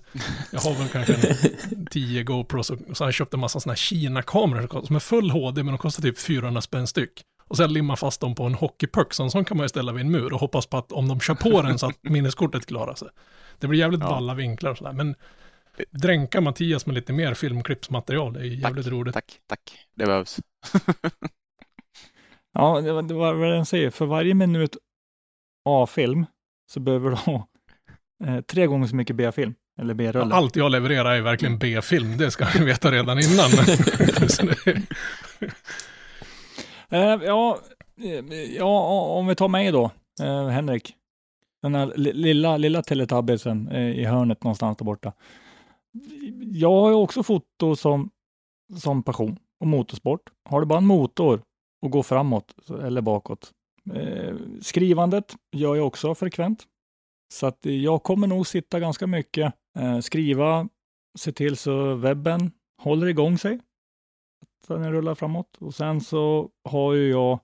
jag 0.53 0.61
har 0.61 0.75
väl 0.75 0.89
kanske 0.89 1.15
en 1.15 1.87
10 1.91 2.23
GoPros 2.23 2.71
och 2.71 2.79
så 2.93 3.05
har 3.05 3.07
jag 3.09 3.15
köpt 3.15 3.35
en 3.35 3.41
massa 3.41 3.61
sådana 3.61 3.73
här 3.73 3.77
Kina-kameror 3.77 4.87
som 4.87 4.97
är 4.97 5.01
full 5.01 5.31
HD, 5.31 5.63
men 5.63 5.73
de 5.73 5.79
kostar 5.79 6.03
typ 6.03 6.19
400 6.19 6.61
spänn 6.61 6.87
styck. 6.87 7.23
Och 7.53 7.57
sen 7.57 7.73
limmar 7.73 7.97
fast 7.97 8.21
dem 8.21 8.35
på 8.35 8.45
en 8.45 8.55
hockeypuck, 8.55 9.15
så 9.15 9.23
en 9.23 9.31
sån 9.31 9.45
kan 9.45 9.57
man 9.57 9.65
ju 9.65 9.69
ställa 9.69 9.93
vid 9.93 10.05
en 10.05 10.11
mur 10.13 10.33
och 10.33 10.41
hoppas 10.41 10.67
på 10.67 10.77
att 10.77 10.93
om 10.93 11.09
de 11.09 11.21
kör 11.21 11.35
på 11.35 11.63
den 11.63 11.79
så 11.79 11.87
att 11.87 11.99
minneskortet 12.03 12.67
klarar 12.67 12.95
sig. 12.95 13.09
Det 13.59 13.67
blir 13.69 13.79
jävligt 13.81 14.01
Ja. 14.01 14.09
balla 14.09 14.35
vinklar 14.35 14.71
och 14.71 14.79
sådär, 14.79 14.93
men 14.93 15.15
dränka 15.91 16.41
Mattias 16.41 16.87
med 16.87 16.95
lite 16.95 17.13
mer 17.13 17.35
filmklippsmaterial, 17.35 18.33
det 18.33 18.41
är 18.41 18.45
jävligt 18.45 18.87
roligt. 18.87 19.15
Tack, 19.15 19.39
tack. 19.47 19.61
Det 19.97 20.07
behövs. 20.07 20.39
Ja, 22.55 22.81
det 22.81 22.93
var, 22.93 23.03
det 23.03 23.15
var 23.15 23.35
vad 23.35 23.51
den 23.51 23.67
säger. 23.67 23.91
För 23.91 24.07
varje 24.07 24.35
minut 24.35 24.77
A-film 25.69 26.27
så 26.73 26.81
behöver 26.81 27.11
du 27.11 27.17
ha 27.17 27.49
eh, 28.27 28.41
tre 28.41 28.67
gånger 28.67 28.87
så 28.87 28.97
mycket 28.97 29.17
B-film. 29.17 29.55
Eller 29.81 29.95
B-rulle. 29.95 30.35
Allt 30.35 30.57
jag 30.57 30.71
levererar 30.73 31.15
är 31.15 31.21
verkligen 31.21 31.59
B-film, 31.59 32.17
det 32.17 32.31
ska 32.31 32.47
ni 32.59 32.65
veta 32.65 32.91
redan 32.91 33.19
innan. 33.19 33.51
Men, 34.21 34.29
så 34.29 34.47
det- 34.47 34.83
Eh, 35.41 35.49
Eh, 36.93 37.25
ja, 37.25 37.59
eh, 37.97 38.35
ja, 38.57 38.91
om 39.19 39.27
vi 39.27 39.35
tar 39.35 39.49
mig 39.49 39.73
då, 39.73 39.91
eh, 40.23 40.47
Henrik. 40.47 40.95
Den 41.63 41.75
här 41.75 41.93
lilla, 41.97 42.57
lilla 42.57 42.83
Teletubbiesen 42.83 43.69
eh, 43.69 43.91
i 43.91 44.05
hörnet 44.05 44.45
någonstans 44.45 44.77
där 44.77 44.85
borta. 44.85 45.13
Jag 46.41 46.81
har 46.81 46.89
ju 46.91 46.97
också 46.97 47.23
foto 47.23 47.77
som, 47.77 48.11
som 48.77 49.03
passion 49.03 49.39
och 49.61 49.67
motorsport. 49.67 50.21
Har 50.49 50.61
du 50.61 50.67
bara 50.67 50.79
en 50.79 50.87
motor 50.87 51.43
och 51.83 51.91
går 51.91 52.03
framåt 52.03 52.55
eller 52.83 53.01
bakåt. 53.01 53.53
Eh, 53.95 54.37
skrivandet 54.61 55.37
gör 55.53 55.77
jag 55.77 55.87
också 55.87 56.15
frekvent. 56.15 56.65
Så 57.35 57.47
att 57.47 57.59
jag 57.63 58.03
kommer 58.03 58.27
nog 58.27 58.47
sitta 58.47 58.81
ganska 58.81 59.07
mycket, 59.07 59.55
eh, 59.79 59.99
skriva, 59.99 60.69
se 61.19 61.33
till 61.33 61.57
så 61.57 61.95
webben 61.95 62.51
håller 62.83 63.07
igång 63.07 63.39
sig 63.39 63.61
så 64.67 64.77
den 64.77 64.93
rullar 64.93 65.15
framåt. 65.15 65.57
Och 65.61 65.75
sen 65.75 66.01
så 66.01 66.51
har 66.65 66.95
ju 66.95 67.11
jag 67.11 67.39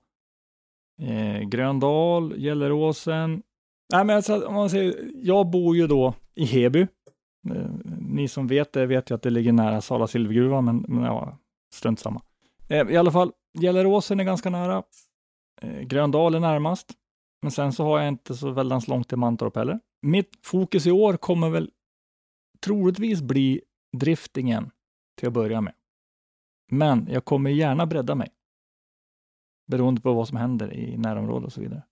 eh, 1.01 1.39
Gröndal, 1.39 2.37
Gelleråsen. 2.37 3.43
Nej, 3.93 4.05
men 4.05 4.15
alltså, 4.15 4.47
om 4.47 4.53
man 4.53 4.69
säger, 4.69 5.11
jag 5.15 5.49
bor 5.49 5.75
ju 5.75 5.87
då 5.87 6.13
i 6.35 6.45
Heby. 6.45 6.81
Eh, 7.49 7.71
ni 7.99 8.27
som 8.27 8.47
vet 8.47 8.73
det 8.73 8.85
vet 8.85 9.11
ju 9.11 9.15
att 9.15 9.21
det 9.21 9.29
ligger 9.29 9.51
nära 9.51 9.81
Sala 9.81 10.07
silvergruva, 10.07 10.61
men, 10.61 10.85
men 10.87 11.03
ja, 11.03 11.37
strunt 11.73 11.99
samma. 11.99 12.21
Eh, 12.69 12.89
I 12.89 12.97
alla 12.97 13.11
fall, 13.11 13.31
Gelleråsen 13.59 14.19
är 14.19 14.23
ganska 14.23 14.49
nära. 14.49 14.83
Eh, 15.61 15.81
Gröndal 15.81 16.35
är 16.35 16.39
närmast. 16.39 16.93
Men 17.41 17.51
sen 17.51 17.73
så 17.73 17.83
har 17.83 17.99
jag 17.99 18.07
inte 18.07 18.35
så 18.35 18.51
väldans 18.51 18.87
långt 18.87 19.09
till 19.09 19.17
Mantorp 19.17 19.55
heller. 19.55 19.79
Mitt 20.01 20.29
fokus 20.43 20.87
i 20.87 20.91
år 20.91 21.17
kommer 21.17 21.49
väl 21.49 21.71
troligtvis 22.65 23.21
bli 23.21 23.61
driftingen 23.97 24.71
till 25.17 25.27
att 25.27 25.33
börja 25.33 25.61
med. 25.61 25.73
Men 26.69 27.07
jag 27.09 27.25
kommer 27.25 27.49
gärna 27.49 27.85
bredda 27.85 28.15
mig. 28.15 28.29
Beroende 29.67 30.01
på 30.01 30.13
vad 30.13 30.27
som 30.27 30.37
händer 30.37 30.73
i 30.73 30.97
närområdet 30.97 31.45
och 31.45 31.53
så 31.53 31.61
vidare. 31.61 31.83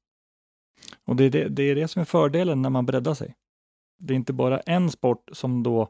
Och 1.05 1.15
det 1.15 1.23
är 1.23 1.29
det, 1.29 1.47
det 1.47 1.63
är 1.63 1.75
det 1.75 1.87
som 1.87 2.01
är 2.01 2.05
fördelen 2.05 2.61
när 2.61 2.69
man 2.69 2.85
breddar 2.85 3.13
sig. 3.13 3.35
Det 3.99 4.13
är 4.13 4.15
inte 4.15 4.33
bara 4.33 4.59
en 4.59 4.91
sport 4.91 5.29
som 5.31 5.63
då 5.63 5.81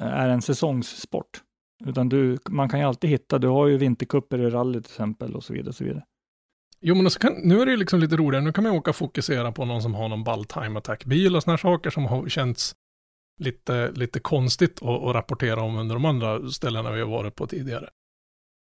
eh, 0.00 0.06
är 0.06 0.28
en 0.28 0.42
säsongssport. 0.42 1.42
Utan 1.84 2.08
du, 2.08 2.38
man 2.48 2.68
kan 2.68 2.80
ju 2.80 2.86
alltid 2.86 3.10
hitta, 3.10 3.38
du 3.38 3.48
har 3.48 3.66
ju 3.66 3.76
vintercuper 3.76 4.38
i 4.38 4.50
rally 4.50 4.82
till 4.82 4.90
exempel 4.90 5.36
och 5.36 5.44
så 5.44 5.52
vidare. 5.52 5.68
Och 5.68 5.74
så 5.74 5.84
vidare. 5.84 6.04
Jo, 6.80 6.94
men 6.94 7.10
så 7.10 7.18
kan, 7.18 7.34
nu 7.34 7.60
är 7.60 7.66
det 7.66 7.76
liksom 7.76 8.00
lite 8.00 8.16
roligare. 8.16 8.44
Nu 8.44 8.52
kan 8.52 8.64
man 8.64 8.72
åka 8.72 8.90
och 8.90 8.96
fokusera 8.96 9.52
på 9.52 9.64
någon 9.64 9.82
som 9.82 9.94
har 9.94 10.08
någon 10.08 10.24
ball 10.24 10.44
time 10.44 10.78
attack-bil 10.78 11.36
och 11.36 11.42
sådana 11.42 11.58
saker 11.58 11.90
som 11.90 12.06
har 12.06 12.28
känts 12.28 12.76
lite, 13.38 13.90
lite 13.90 14.20
konstigt 14.20 14.82
att, 14.82 15.02
att 15.02 15.14
rapportera 15.14 15.62
om 15.62 15.76
under 15.76 15.94
de 15.94 16.04
andra 16.04 16.50
ställena 16.50 16.90
vi 16.92 17.00
har 17.00 17.08
varit 17.08 17.34
på 17.34 17.46
tidigare. 17.46 17.88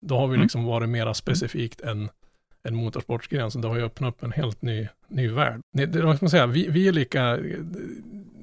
Då 0.05 0.17
har 0.17 0.27
vi 0.27 0.33
Mm. 0.33 0.41
liksom 0.43 0.63
varit 0.65 0.89
mera 0.89 1.13
specifikt 1.13 1.81
än, 1.81 2.09
än 2.67 2.75
motorsportsgren, 2.75 3.51
så 3.51 3.59
det 3.59 3.67
har 3.67 3.75
ju 3.75 3.83
öppnat 3.83 4.13
upp 4.15 4.23
en 4.23 4.31
helt 4.31 4.61
ny, 4.61 4.87
ny 5.07 5.27
värld. 5.27 5.61
Det, 5.73 5.85
det, 5.85 6.01
vad 6.01 6.15
ska 6.15 6.25
man 6.25 6.29
säga, 6.29 6.45
vi, 6.47 6.67
vi 6.69 6.87
är 6.87 6.91
lika 6.91 7.37
eh, 7.37 7.57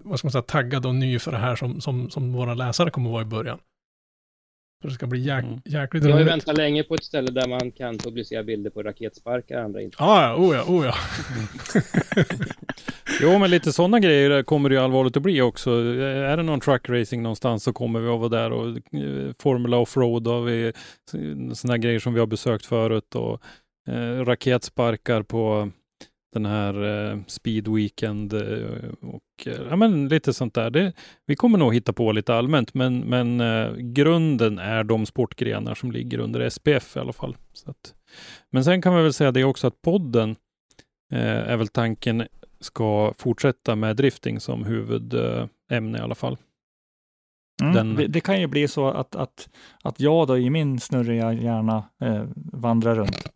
vad 0.02 0.18
ska 0.18 0.26
man 0.26 0.32
säga, 0.32 0.42
taggade 0.42 0.88
och 0.88 0.94
ny 0.94 1.18
för 1.18 1.32
det 1.32 1.38
här 1.38 1.56
som, 1.56 1.80
som, 1.80 2.10
som 2.10 2.32
våra 2.32 2.54
läsare 2.54 2.90
kommer 2.90 3.10
vara 3.10 3.22
i 3.22 3.26
början. 3.26 3.58
För 4.82 4.88
det 4.88 4.94
ska 4.94 5.06
bli 5.06 5.20
jäk, 5.20 5.44
Mm. 5.44 5.60
jäkligt 5.64 6.04
Jag 6.04 6.10
har 6.10 6.18
ju 6.18 6.24
roligt. 6.24 6.32
väntat 6.34 6.56
länge 6.56 6.82
på 6.82 6.94
ett 6.94 7.04
ställe 7.04 7.30
där 7.30 7.48
man 7.48 7.70
kan 7.72 7.98
publicera 7.98 8.42
bilder 8.42 8.70
på 8.70 8.82
raketsparkar 8.82 9.58
och 9.58 9.64
andra 9.64 9.80
inte. 9.82 9.96
Ah, 10.00 10.22
ja, 10.22 10.36
oh 10.36 10.56
ja, 10.56 10.64
oh 10.68 10.84
ja. 10.86 10.94
Jo, 13.22 13.38
men 13.38 13.50
lite 13.50 13.72
sådana 13.72 14.00
grejer 14.00 14.42
kommer 14.42 14.68
det 14.68 14.74
ju 14.74 14.80
allvarligt 14.80 15.16
att 15.16 15.22
bli 15.22 15.40
också. 15.42 15.70
Är 15.70 16.36
det 16.36 16.42
någon 16.42 16.60
truck 16.60 16.88
racing 16.88 17.22
någonstans 17.22 17.64
så 17.64 17.72
kommer 17.72 18.00
vi 18.00 18.08
att 18.08 18.18
vara 18.20 18.28
där 18.28 18.52
och 18.52 18.68
eh, 18.94 19.32
Formula 19.38 19.76
Offroad 19.76 20.26
har 20.26 20.40
vi 20.42 20.72
sådana 21.54 21.78
grejer 21.78 21.98
som 21.98 22.14
vi 22.14 22.20
har 22.20 22.26
besökt 22.26 22.66
förut 22.66 23.14
och 23.14 23.40
eh, 23.94 24.24
raketsparkar 24.24 25.22
på 25.22 25.70
den 26.32 26.46
här 26.46 26.82
eh, 27.12 27.18
Speed 27.26 27.68
Weekend 27.68 28.32
eh, 28.32 28.88
och 29.02 29.46
eh, 29.46 29.54
ja, 29.70 29.76
men 29.76 30.08
lite 30.08 30.32
sånt 30.34 30.54
där. 30.54 30.70
Det, 30.70 30.92
vi 31.26 31.36
kommer 31.36 31.58
nog 31.58 31.74
hitta 31.74 31.92
på 31.92 32.12
lite 32.12 32.34
allmänt, 32.34 32.74
men, 32.74 32.98
men 33.00 33.40
eh, 33.40 33.72
grunden 33.76 34.58
är 34.58 34.84
de 34.84 35.06
sportgrenar 35.06 35.74
som 35.74 35.92
ligger 35.92 36.18
under 36.18 36.48
SPF 36.50 36.96
i 36.96 36.98
alla 37.00 37.12
fall. 37.12 37.36
Så 37.52 37.70
att, 37.70 37.94
men 38.50 38.64
sen 38.64 38.82
kan 38.82 38.96
vi 38.96 39.02
väl 39.02 39.12
säga 39.12 39.32
det 39.32 39.44
också 39.44 39.66
att 39.66 39.82
podden 39.82 40.30
eh, 41.12 41.20
är 41.50 41.56
väl 41.56 41.68
tanken 41.68 42.26
ska 42.60 43.14
fortsätta 43.18 43.76
med 43.76 43.96
drifting 43.96 44.40
som 44.40 44.64
huvudämne 44.64 45.98
i 45.98 46.00
alla 46.00 46.14
fall. 46.14 46.36
Mm. 47.62 47.74
Den- 47.74 47.94
Det- 47.96 48.06
Det 48.06 48.20
kan 48.20 48.40
ju 48.40 48.46
bli 48.46 48.68
så 48.68 48.88
att, 48.88 49.16
att, 49.16 49.48
att 49.82 50.00
jag 50.00 50.26
då 50.26 50.38
i 50.38 50.50
min 50.50 50.80
snurriga 50.80 51.32
hjärna 51.32 51.84
eh, 52.02 52.24
vandrar 52.52 52.94
runt. 52.94 53.32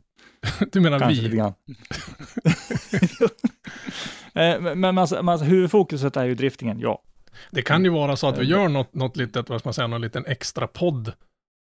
Du 0.72 0.80
menar 0.80 0.98
Kanske 0.98 1.28
vi? 1.28 1.36
Eh, 4.36 4.60
men 4.60 4.80
men 4.80 4.98
alltså, 4.98 5.16
alltså, 5.16 5.44
huvudfokuset 5.46 6.16
är 6.16 6.24
ju 6.24 6.34
driftingen, 6.34 6.80
ja. 6.80 7.02
Det 7.50 7.62
kan 7.62 7.84
ju 7.84 7.90
vara 7.90 8.16
så 8.16 8.26
att 8.26 8.38
vi 8.38 8.44
gör 8.44 8.68
något, 8.68 8.94
något 8.94 9.16
litet, 9.16 9.48
vad 9.48 9.60
ska 9.60 9.66
man 9.68 9.74
säga, 9.74 9.86
någon 9.86 10.00
liten 10.00 10.26
extra 10.26 10.66
podd 10.66 11.12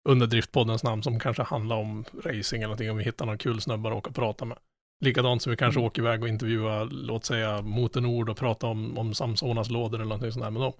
under 0.08 0.26
Driftpoddens 0.26 0.84
namn 0.84 1.02
som 1.02 1.20
kanske 1.20 1.42
handlar 1.42 1.76
om 1.76 2.04
racing 2.24 2.62
eller 2.62 2.66
någonting, 2.66 2.90
om 2.90 2.96
vi 2.96 3.04
hittar 3.04 3.26
några 3.26 3.38
kul 3.38 3.60
snubbar 3.60 3.90
att 3.90 3.96
åka 3.96 4.08
och 4.10 4.16
prata 4.16 4.44
med. 4.44 4.58
Likadant 5.04 5.42
som 5.42 5.50
vi 5.50 5.56
kanske 5.56 5.80
åker 5.80 6.02
iväg 6.02 6.22
och 6.22 6.28
intervjuar, 6.28 6.84
låt 6.90 7.24
säga, 7.24 7.62
Motornord 7.62 8.28
och 8.30 8.36
prata 8.36 8.66
om, 8.66 8.98
om 8.98 9.14
Samsonas 9.14 9.70
lådor 9.70 9.94
eller 9.98 10.04
någonting 10.08 10.32
sånt 10.32 10.44
där 10.44 10.50
med 10.50 10.62
dem. 10.62 10.72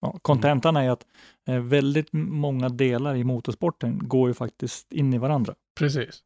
ja 0.00 0.18
kontentan 0.22 0.76
är 0.76 0.82
ju 0.82 0.88
att 0.88 1.06
eh, 1.48 1.58
väldigt 1.60 2.08
många 2.12 2.68
delar 2.68 3.14
i 3.16 3.24
motorsporten 3.24 3.98
går 4.02 4.28
ju 4.28 4.34
faktiskt 4.34 4.92
in 4.92 5.14
i 5.14 5.18
varandra. 5.18 5.54
Precis. 5.78 6.22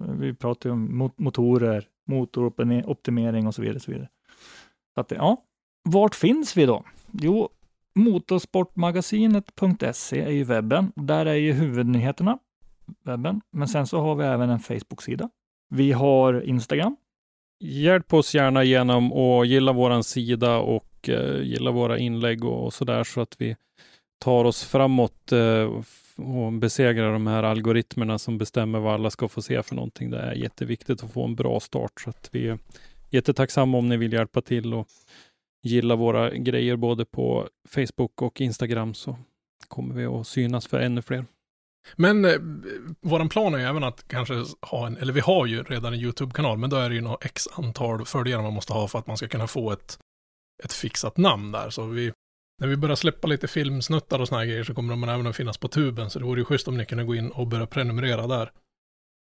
Eh, 0.00 0.10
Vi 0.14 0.34
pratar 0.34 0.68
ju 0.70 0.72
om 0.72 0.98
mot- 0.98 1.18
motorer, 1.18 1.88
motoroptimering 2.04 3.46
och 3.46 3.54
så 3.54 3.62
vidare. 3.62 3.80
Så 3.80 3.90
vidare. 3.90 4.08
Så 4.94 5.00
att, 5.00 5.10
ja, 5.10 5.44
vart 5.88 6.14
finns 6.14 6.56
vi 6.56 6.66
då? 6.66 6.84
Jo, 7.12 7.48
motorsportmagasinet.se 7.94 10.20
är 10.20 10.30
ju 10.30 10.44
webben. 10.44 10.92
Där 10.96 11.26
är 11.26 11.34
ju 11.34 11.52
huvudnyheterna, 11.52 12.38
webben. 13.04 13.40
Men 13.50 13.68
sen 13.68 13.86
så 13.86 14.00
har 14.00 14.14
vi 14.14 14.24
även 14.24 14.50
en 14.50 14.60
Facebook-sida. 14.60 15.30
Vi 15.68 15.92
har 15.92 16.42
Instagram. 16.42 16.96
Hjälp 17.60 18.12
oss 18.12 18.34
gärna 18.34 18.64
genom 18.64 19.12
att 19.12 19.48
gilla 19.48 19.72
vår 19.72 20.02
sida 20.02 20.58
och 20.58 21.08
eh, 21.08 21.42
gilla 21.42 21.70
våra 21.70 21.98
inlägg 21.98 22.44
och, 22.44 22.72
sådär 22.72 23.04
så 23.04 23.20
att 23.20 23.40
vi 23.40 23.56
tar 24.18 24.44
oss 24.44 24.64
framåt 24.64 25.32
eh, 25.32 25.80
och 26.16 26.52
besegra 26.52 27.12
de 27.12 27.26
här 27.26 27.42
algoritmerna 27.42 28.18
som 28.18 28.38
bestämmer 28.38 28.78
vad 28.78 28.94
alla 28.94 29.10
ska 29.10 29.28
få 29.28 29.42
se 29.42 29.62
för 29.62 29.74
någonting. 29.74 30.10
Det 30.10 30.18
är 30.18 30.32
jätteviktigt 30.32 31.04
att 31.04 31.12
få 31.12 31.24
en 31.24 31.34
bra 31.34 31.60
start 31.60 32.00
så 32.00 32.10
att 32.10 32.28
vi 32.32 32.48
är 32.48 32.58
jättetacksamma 33.10 33.78
om 33.78 33.88
ni 33.88 33.96
vill 33.96 34.12
hjälpa 34.12 34.40
till 34.40 34.74
och 34.74 34.88
gilla 35.62 35.96
våra 35.96 36.30
grejer 36.30 36.76
både 36.76 37.04
på 37.04 37.48
Facebook 37.68 38.22
och 38.22 38.40
Instagram 38.40 38.94
så 38.94 39.18
kommer 39.68 39.94
vi 39.94 40.04
att 40.04 40.26
synas 40.26 40.66
för 40.66 40.80
ännu 40.80 41.02
fler. 41.02 41.24
Men 41.96 42.24
eh, 42.24 42.36
vår 43.00 43.28
plan 43.28 43.54
är 43.54 43.58
ju 43.58 43.64
även 43.64 43.84
att 43.84 44.08
kanske 44.08 44.44
ha 44.60 44.86
en, 44.86 44.96
eller 44.96 45.12
vi 45.12 45.20
har 45.20 45.46
ju 45.46 45.62
redan 45.62 45.92
en 45.92 46.00
YouTube-kanal, 46.00 46.58
men 46.58 46.70
då 46.70 46.76
är 46.76 46.88
det 46.88 46.94
ju 46.94 47.00
något 47.00 47.24
x 47.24 47.48
antal 47.52 48.04
följare 48.04 48.42
man 48.42 48.52
måste 48.52 48.72
ha 48.72 48.88
för 48.88 48.98
att 48.98 49.06
man 49.06 49.16
ska 49.16 49.28
kunna 49.28 49.46
få 49.46 49.72
ett, 49.72 49.98
ett 50.64 50.72
fixat 50.72 51.16
namn 51.16 51.52
där. 51.52 51.70
Så 51.70 51.86
vi, 51.86 52.12
när 52.60 52.68
vi 52.68 52.76
börjar 52.76 52.96
släppa 52.96 53.28
lite 53.28 53.48
filmsnuttar 53.48 54.18
och 54.18 54.28
såna 54.28 54.40
här 54.40 54.46
grejer 54.46 54.64
så 54.64 54.74
kommer 54.74 54.90
de 54.90 55.04
även 55.04 55.26
att 55.26 55.36
finnas 55.36 55.58
på 55.58 55.68
tuben, 55.68 56.10
så 56.10 56.18
det 56.18 56.24
vore 56.24 56.40
ju 56.40 56.44
schysst 56.44 56.68
om 56.68 56.76
ni 56.76 56.86
kunde 56.86 57.04
gå 57.04 57.14
in 57.14 57.30
och 57.30 57.46
börja 57.46 57.66
prenumerera 57.66 58.26
där. 58.26 58.50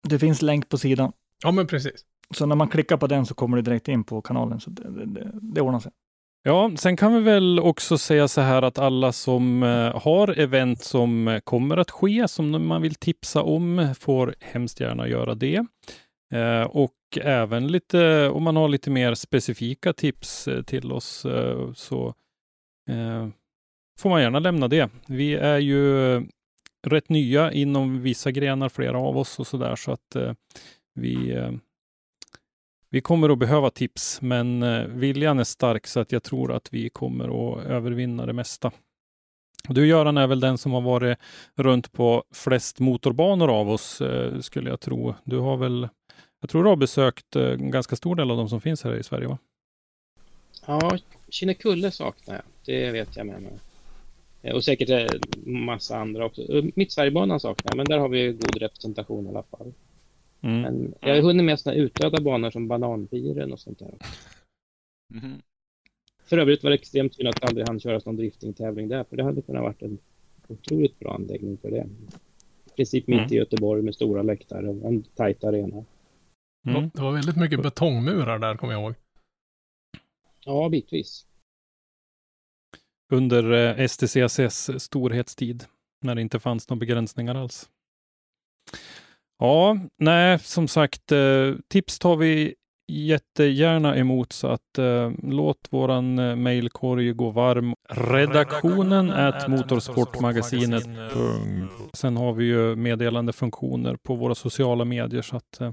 Det 0.09 0.19
finns 0.19 0.43
länk 0.43 0.69
på 0.69 0.79
sidan. 0.79 1.13
Ja, 1.43 1.51
men 1.51 1.67
precis. 1.67 2.05
Så 2.31 2.47
när 2.47 2.57
man 2.57 2.69
klickar 2.69 2.97
på 2.97 3.07
den 3.07 3.27
så 3.27 3.35
kommer 3.35 3.57
det 3.57 3.63
direkt 3.63 3.89
in 3.89 4.05
på 4.05 4.23
kanalen. 4.23 4.61
Så 4.61 4.71
det, 4.71 4.91
det, 4.91 5.07
det, 5.07 5.31
det 5.33 5.61
ordnar 5.61 5.81
sig. 5.81 5.93
Ja, 6.47 6.71
sen 6.77 6.97
kan 6.97 7.15
vi 7.15 7.21
väl 7.21 7.61
också 7.61 7.99
säga 7.99 8.29
så 8.29 8.41
här 8.41 8.63
att 8.63 8.79
alla 8.79 9.13
som 9.13 9.63
eh, 9.63 10.03
har 10.03 10.39
event 10.39 10.83
som 10.83 11.29
eh, 11.29 11.41
kommer 11.41 11.77
att 11.77 11.91
ske, 11.91 12.29
som 12.29 12.67
man 12.67 12.83
vill 12.83 12.95
tipsa 12.95 13.43
om, 13.43 13.95
får 14.01 14.35
hemskt 14.41 14.81
gärna 14.81 15.09
göra 15.09 15.35
det. 15.35 15.67
Eh, 16.35 16.63
och 16.63 16.93
även 17.21 17.67
lite, 17.67 18.29
om 18.29 18.43
man 18.43 18.57
har 18.57 18.69
lite 18.69 18.91
mer 18.91 19.15
specifika 19.15 19.93
tips 19.93 20.49
till 20.67 20.93
oss, 20.93 21.27
så 21.75 22.15
Eh, 22.89 23.29
får 23.99 24.11
man 24.11 24.23
gärna 24.23 24.39
lämna 24.39 24.69
det. 24.69 24.91
Vi 25.07 25.35
är 25.35 25.59
ju 25.59 26.17
rätt 26.87 27.09
nya 27.09 27.53
inom 27.53 28.03
vissa 28.03 28.31
grenar, 28.31 28.69
flera 28.69 28.99
av 28.99 29.19
oss 29.19 29.39
och 29.39 29.47
så 29.47 29.57
där, 29.57 29.77
så 29.77 29.93
att 29.93 30.17
eh, 30.17 30.33
vi 30.95 31.33
eh, 31.33 31.53
vi 32.95 33.01
kommer 33.01 33.29
att 33.29 33.39
behöva 33.39 33.71
tips, 33.71 34.23
men 34.23 34.63
eh, 34.63 34.85
viljan 34.87 35.39
är 35.39 35.45
stark 35.45 35.87
så 35.87 36.01
att 36.01 36.13
jag 36.13 36.23
tror 36.23 36.53
att 36.53 36.73
vi 36.73 36.91
kommer 36.91 37.25
att 37.25 37.65
övervinna 37.65 38.27
det 38.27 38.33
mesta. 38.33 38.73
Du 39.69 39.87
Göran 39.87 40.19
är 40.19 40.27
väl 40.27 40.41
den 40.41 40.59
som 40.59 40.73
har 40.73 40.81
varit 40.81 41.19
runt 41.55 41.93
på 41.93 42.25
flest 42.33 42.81
motorbanor 42.81 43.51
av 43.51 43.71
oss, 43.71 44.01
eh, 44.01 44.41
skulle 44.41 44.71
jag 44.71 44.81
tro. 44.81 45.15
Du 45.25 45.39
har 45.39 45.57
väl, 45.57 45.89
jag 46.41 46.51
tror 46.51 46.63
du 46.63 46.69
har 46.69 46.77
besökt 46.77 47.37
eh, 47.37 47.53
en 47.53 47.71
ganska 47.71 47.97
stor 47.97 48.17
del 48.17 48.31
av 48.31 48.37
de 48.37 48.49
som 48.49 48.61
finns 48.61 48.85
här 48.85 48.95
i 48.95 49.03
Sverige, 49.03 49.29
va? 49.29 49.39
Ja, 50.67 50.99
Kinnekulle 51.29 51.91
saknar 51.91 52.35
jag. 52.35 52.45
Det 52.65 52.91
vet 52.91 53.17
jag 53.17 53.27
med 53.27 53.43
mig. 53.43 53.53
Eh, 54.43 54.55
Och 54.55 54.65
säkert 54.65 54.91
eh, 54.91 55.21
massa 55.47 55.97
andra 55.99 56.25
också. 56.27 56.43
Eh, 56.43 56.65
Mittsverigebanan 56.75 57.41
saknar 57.41 57.71
jag, 57.71 57.77
men 57.77 57.87
där 57.87 57.99
har 57.99 58.09
vi 58.09 58.33
god 58.33 58.57
representation 58.57 59.27
i 59.27 59.29
alla 59.29 59.43
fall. 59.43 59.73
Mm. 60.41 60.61
Men 60.63 60.95
jag 61.01 61.15
har 61.15 61.23
hunnit 61.23 61.45
med 61.45 61.61
sådana 61.61 61.81
utdöda 61.81 62.23
banor 62.23 62.51
som 62.51 62.69
Bananpiren 62.69 63.53
och 63.53 63.61
sånt 63.61 63.79
där. 63.79 63.95
Mhm. 65.15 65.43
För 66.25 66.39
övrigt 66.39 66.63
var 66.63 66.71
det 66.71 66.75
extremt 66.77 67.15
synd 67.15 67.29
att 67.29 67.41
det 67.41 67.47
aldrig 67.47 67.69
hann 67.69 67.81
köras 67.81 68.07
någon 68.07 68.17
driftingtävling 68.17 68.89
där, 68.89 69.05
för 69.05 69.17
det 69.17 69.25
hade 69.25 69.43
kunnat 69.43 69.63
varit 69.63 69.83
en 69.83 69.99
otroligt 70.49 70.99
bra 70.99 71.15
anläggning 71.15 71.57
för 71.57 71.71
det. 71.71 71.87
I 72.67 72.71
princip 72.77 73.07
mitt 73.07 73.19
Mm. 73.19 73.33
i 73.33 73.37
Göteborg 73.37 73.83
med 73.83 73.95
stora 73.95 74.23
läktare 74.23 74.69
och 74.69 74.89
en 74.89 75.03
tajt 75.03 75.45
arena. 75.45 75.85
Mm. 76.69 76.91
Det 76.95 77.03
var 77.03 77.13
väldigt 77.13 77.37
mycket 77.37 77.63
betongmurar 77.63 78.39
där, 78.39 78.57
kommer 78.57 78.73
jag 78.73 78.83
ihåg. 78.83 78.95
Ja, 80.45 80.69
bitvis. 80.69 81.27
Under 83.15 83.53
eh, 83.53 83.87
STCSS 83.87 84.83
storhetstid, 84.83 85.65
när 86.03 86.15
det 86.15 86.21
inte 86.21 86.41
fanns 86.41 86.69
några 86.69 86.79
begränsningar 86.79 87.35
alls. 87.35 87.69
Ja, 89.39 89.79
nej, 89.99 90.39
som 90.39 90.69
sagt, 90.69 91.13
eh, 91.13 91.53
tips 91.69 91.99
tar 91.99 92.17
vi 92.17 92.55
jättegärna 92.93 93.97
emot 93.97 94.33
så 94.33 94.47
att 94.49 94.79
eh, 94.79 95.13
låt 95.23 95.59
våran 95.71 96.19
eh, 96.19 96.37
mailkorg 96.37 97.13
gå 97.13 97.31
varm. 97.31 97.75
Redaktionen 97.89 99.11
at 99.11 99.49
motorsportmagasinet. 99.49 100.85
Sen 101.93 102.17
har 102.17 102.33
vi 102.33 102.45
ju 102.45 102.77
meddelandefunktioner 102.77 103.97
på 103.97 104.15
våra 104.15 104.35
sociala 104.35 104.85
medier 104.85 105.23
så 105.23 105.37
att 105.37 105.61
eh, 105.61 105.73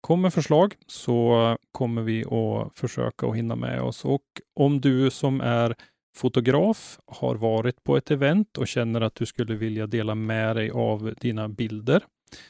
kommer 0.00 0.30
förslag 0.30 0.74
så 0.86 1.56
kommer 1.72 2.02
vi 2.02 2.24
att 2.24 2.78
försöka 2.78 3.26
att 3.26 3.36
hinna 3.36 3.56
med 3.56 3.82
oss 3.82 4.04
och 4.04 4.22
om 4.60 4.80
du 4.80 5.10
som 5.10 5.40
är 5.40 5.74
fotograf 6.16 6.98
har 7.06 7.34
varit 7.34 7.84
på 7.84 7.96
ett 7.96 8.10
event 8.10 8.58
och 8.58 8.68
känner 8.68 9.00
att 9.00 9.14
du 9.14 9.26
skulle 9.26 9.54
vilja 9.54 9.86
dela 9.86 10.14
med 10.14 10.56
dig 10.56 10.70
av 10.70 11.14
dina 11.20 11.48
bilder 11.48 12.04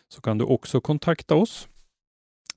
så 0.08 0.20
kan 0.20 0.38
du 0.38 0.44
också 0.44 0.80
kontakta 0.80 1.34
oss. 1.34 1.68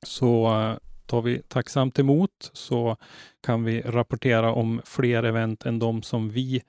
Så 0.05 0.59
eh, 0.61 0.77
tar 1.05 1.21
vi 1.21 1.41
tacksamt 1.47 1.99
emot 1.99 2.51
så 2.53 2.97
kan 3.41 3.63
vi 3.63 3.81
rapportera 3.81 4.53
om 4.53 4.81
fler 4.85 5.23
event 5.23 5.65
än 5.65 5.79
de 5.79 6.01
som 6.01 6.29
vi 6.29 6.61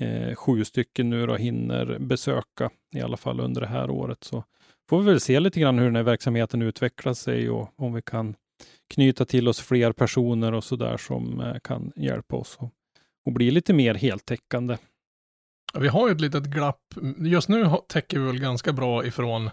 eh, 0.00 0.34
sju 0.34 0.64
stycken 0.64 1.10
nu 1.10 1.26
då 1.26 1.34
hinner 1.36 1.98
besöka 1.98 2.70
i 2.94 3.00
alla 3.00 3.16
fall 3.16 3.40
under 3.40 3.60
det 3.60 3.66
här 3.66 3.90
året. 3.90 4.24
Så 4.24 4.44
får 4.88 4.98
vi 4.98 5.04
väl 5.04 5.20
se 5.20 5.40
lite 5.40 5.60
grann 5.60 5.78
hur 5.78 5.84
den 5.84 5.96
här 5.96 6.02
verksamheten 6.02 6.62
utvecklar 6.62 7.14
sig 7.14 7.50
och 7.50 7.72
om 7.76 7.92
vi 7.92 8.02
kan 8.02 8.34
knyta 8.94 9.24
till 9.24 9.48
oss 9.48 9.60
fler 9.60 9.92
personer 9.92 10.54
och 10.54 10.64
så 10.64 10.76
där 10.76 10.96
som 10.96 11.40
eh, 11.40 11.58
kan 11.58 11.92
hjälpa 11.96 12.36
oss 12.36 12.56
att 12.60 12.70
och 13.26 13.32
bli 13.32 13.50
lite 13.50 13.72
mer 13.72 13.94
heltäckande. 13.94 14.76
Vi 15.78 15.88
har 15.88 16.08
ju 16.08 16.14
ett 16.14 16.20
litet 16.20 16.44
glapp. 16.44 16.80
Just 17.18 17.48
nu 17.48 17.70
täcker 17.88 18.18
vi 18.18 18.26
väl 18.26 18.40
ganska 18.40 18.72
bra 18.72 19.06
ifrån, 19.06 19.50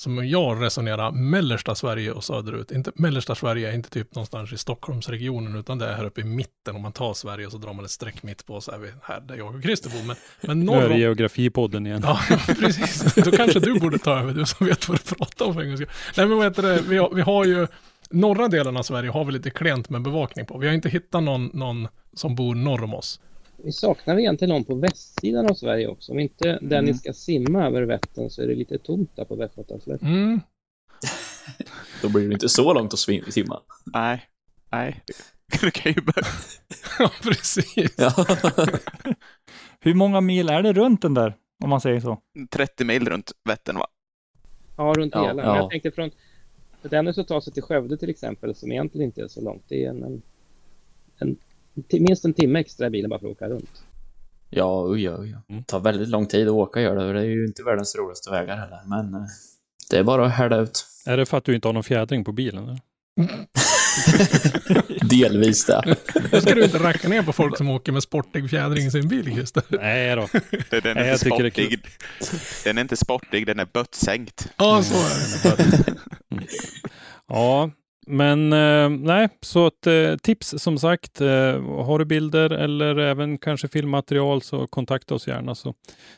som 0.00 0.28
jag 0.28 0.62
resonerar, 0.62 1.12
mellersta 1.12 1.74
Sverige 1.74 2.12
och 2.12 2.24
söderut. 2.24 2.70
Inte, 2.70 2.92
mellersta 2.94 3.34
Sverige 3.34 3.68
är 3.68 3.74
inte 3.74 3.90
typ 3.90 4.14
någonstans 4.14 4.52
i 4.52 4.58
Stockholmsregionen, 4.58 5.56
utan 5.56 5.78
det 5.78 5.86
är 5.86 5.96
här 5.96 6.04
uppe 6.04 6.20
i 6.20 6.24
mitten. 6.24 6.76
Om 6.76 6.82
man 6.82 6.92
tar 6.92 7.14
Sverige 7.14 7.46
och 7.46 7.52
så 7.52 7.58
drar 7.58 7.72
man 7.72 7.84
ett 7.84 7.90
streck 7.90 8.22
mitt 8.22 8.46
på, 8.46 8.60
så 8.60 8.72
är 8.72 8.78
vi 8.78 8.90
här 9.02 9.20
där 9.20 9.36
jag 9.36 9.54
och 9.54 9.62
Christer 9.62 9.90
bor. 9.90 10.06
Men, 10.06 10.16
men 10.40 10.60
Nu 10.60 10.72
är 10.72 10.80
norr 10.80 10.88
det 10.88 10.98
geografipodden 10.98 11.86
igen. 11.86 12.00
Ja, 12.04 12.20
precis. 12.46 13.14
Då 13.14 13.30
kanske 13.30 13.60
du 13.60 13.80
borde 13.80 13.98
ta 13.98 14.18
över, 14.18 14.32
du 14.32 14.46
som 14.46 14.66
vet 14.66 14.88
vad 14.88 14.98
du 14.98 15.14
pratar 15.14 15.46
om. 15.46 15.54
Nej, 15.56 15.86
men 16.16 16.36
vad 16.36 16.46
heter 16.46 16.62
det, 16.62 16.82
vi 16.82 16.98
har, 16.98 17.14
vi 17.14 17.20
har 17.20 17.44
ju, 17.44 17.66
norra 18.10 18.48
delen 18.48 18.76
av 18.76 18.82
Sverige 18.82 19.10
har 19.10 19.24
vi 19.24 19.32
lite 19.32 19.50
klent 19.50 19.88
med 19.90 20.02
bevakning 20.02 20.46
på. 20.46 20.58
Vi 20.58 20.66
har 20.66 20.74
inte 20.74 20.88
hittat 20.88 21.22
någon, 21.22 21.46
någon 21.54 21.88
som 22.12 22.34
bor 22.34 22.54
norr 22.54 22.84
om 22.84 22.94
oss. 22.94 23.20
Vi 23.64 23.72
saknar 23.72 24.18
egentligen 24.18 24.48
någon 24.54 24.64
på 24.64 24.74
västsidan 24.74 25.46
av 25.50 25.54
Sverige 25.54 25.86
också. 25.88 26.12
Om 26.12 26.18
inte 26.18 26.50
Mm. 26.62 26.94
ska 26.94 27.12
simma 27.12 27.66
över 27.66 27.82
Vättern 27.82 28.30
så 28.30 28.42
är 28.42 28.46
det 28.46 28.54
lite 28.54 28.78
tomt 28.78 29.16
där 29.16 29.24
på 29.24 29.34
Västgötaslätten. 29.36 30.08
Mm. 30.08 30.40
Då 32.02 32.08
blir 32.08 32.28
det 32.28 32.32
inte 32.32 32.48
så 32.48 32.72
långt 32.74 32.92
att 32.92 32.98
svim- 32.98 33.30
simma. 33.30 33.60
Nej, 33.84 34.22
nej. 34.72 35.02
Du 35.60 35.70
kan 35.70 35.92
ju 35.92 36.00
börja. 36.00 36.26
Ja, 36.98 37.10
precis. 37.22 37.94
Ja. 37.98 38.12
Hur 39.80 39.94
många 39.94 40.20
mil 40.20 40.48
är 40.48 40.62
det 40.62 40.72
runt 40.72 41.02
den 41.02 41.14
där, 41.14 41.34
om 41.64 41.70
man 41.70 41.80
säger 41.80 42.00
så? 42.00 42.18
30 42.50 42.84
mil 42.84 43.08
runt 43.08 43.32
Vättern 43.44 43.76
va? 43.76 43.86
Ja, 44.76 44.94
runt 44.96 45.14
Ja, 45.14 45.26
hela. 45.26 45.42
ja. 45.42 45.48
Men 45.52 45.56
jag 45.56 45.70
tänkte 45.70 45.90
från 45.90 46.10
för 46.82 46.88
Dennis 46.88 47.18
att 47.18 47.28
ta 47.28 47.40
sig 47.40 47.52
till 47.52 47.62
Skövde 47.62 47.96
till 47.96 48.10
exempel, 48.10 48.54
som 48.54 48.72
egentligen 48.72 49.06
inte 49.06 49.22
är 49.22 49.28
så 49.28 49.40
långt. 49.40 49.62
Det 49.68 49.84
är 49.84 49.90
en, 49.90 50.02
en, 50.02 50.22
en, 51.18 51.36
minst 51.90 52.24
en 52.24 52.34
timme 52.34 52.60
extra 52.60 52.86
i 52.86 52.90
bilen 52.90 53.10
bara 53.10 53.20
för 53.20 53.26
att 53.26 53.32
åka 53.32 53.48
runt. 53.48 53.82
Ja, 54.50 54.84
oj, 54.88 55.10
oj, 55.10 55.16
oj. 55.18 55.36
Det 55.46 55.64
tar 55.66 55.80
väldigt 55.80 56.08
lång 56.08 56.26
tid 56.26 56.48
att 56.48 56.54
åka 56.54 56.80
gör 56.80 56.96
det. 56.96 57.06
och 57.06 57.14
Det 57.14 57.20
är 57.20 57.24
ju 57.24 57.46
inte 57.46 57.62
världens 57.62 57.96
roligaste 57.96 58.30
vägar 58.30 58.56
heller. 58.56 58.80
Men 58.86 59.14
eh, 59.14 59.26
det 59.90 59.98
är 59.98 60.04
bara 60.04 60.26
att 60.26 60.32
härda 60.32 60.60
ut. 60.60 60.86
Är 61.06 61.16
det 61.16 61.26
för 61.26 61.38
att 61.38 61.44
du 61.44 61.54
inte 61.54 61.68
har 61.68 61.72
någon 61.72 61.84
fjädring 61.84 62.24
på 62.24 62.32
bilen? 62.32 62.64
Eller? 62.64 62.80
Delvis 65.08 65.64
det. 65.64 65.96
Nu 66.32 66.40
ska 66.40 66.54
du 66.54 66.64
inte 66.64 66.78
racka 66.78 67.08
ner 67.08 67.22
på 67.22 67.32
folk 67.32 67.56
som 67.56 67.70
åker 67.70 67.92
med 67.92 68.02
sportig 68.02 68.50
fjädring 68.50 68.86
i 68.86 68.90
sin 68.90 69.08
bil, 69.08 69.24
Christer. 69.34 69.62
Nej 69.70 70.16
då. 70.16 70.28
Den 70.70 70.86
är 70.86 70.94
Nej, 70.94 71.12
inte 71.12 71.24
det 71.24 71.30
sportig. 71.30 71.80
Den 72.64 72.78
är 72.78 72.82
inte 72.82 72.96
sportig, 72.96 73.46
den 73.46 73.58
är 73.58 73.66
böttsänkt. 73.72 74.48
Ja, 74.56 74.82
så 74.82 74.94
är 74.94 75.56
det. 75.56 75.94
Ja, 77.30 77.70
men 78.06 78.52
eh, 78.52 78.88
nej, 78.88 79.28
så 79.40 79.66
ett 79.66 79.86
eh, 79.86 80.16
tips 80.16 80.54
som 80.58 80.78
sagt. 80.78 81.20
Eh, 81.20 81.62
har 81.84 81.98
du 81.98 82.04
bilder 82.04 82.50
eller 82.50 82.96
även 82.96 83.38
kanske 83.38 83.68
filmmaterial 83.68 84.42
så 84.42 84.66
kontakta 84.66 85.14
oss 85.14 85.28
gärna 85.28 85.54
så 85.54 85.74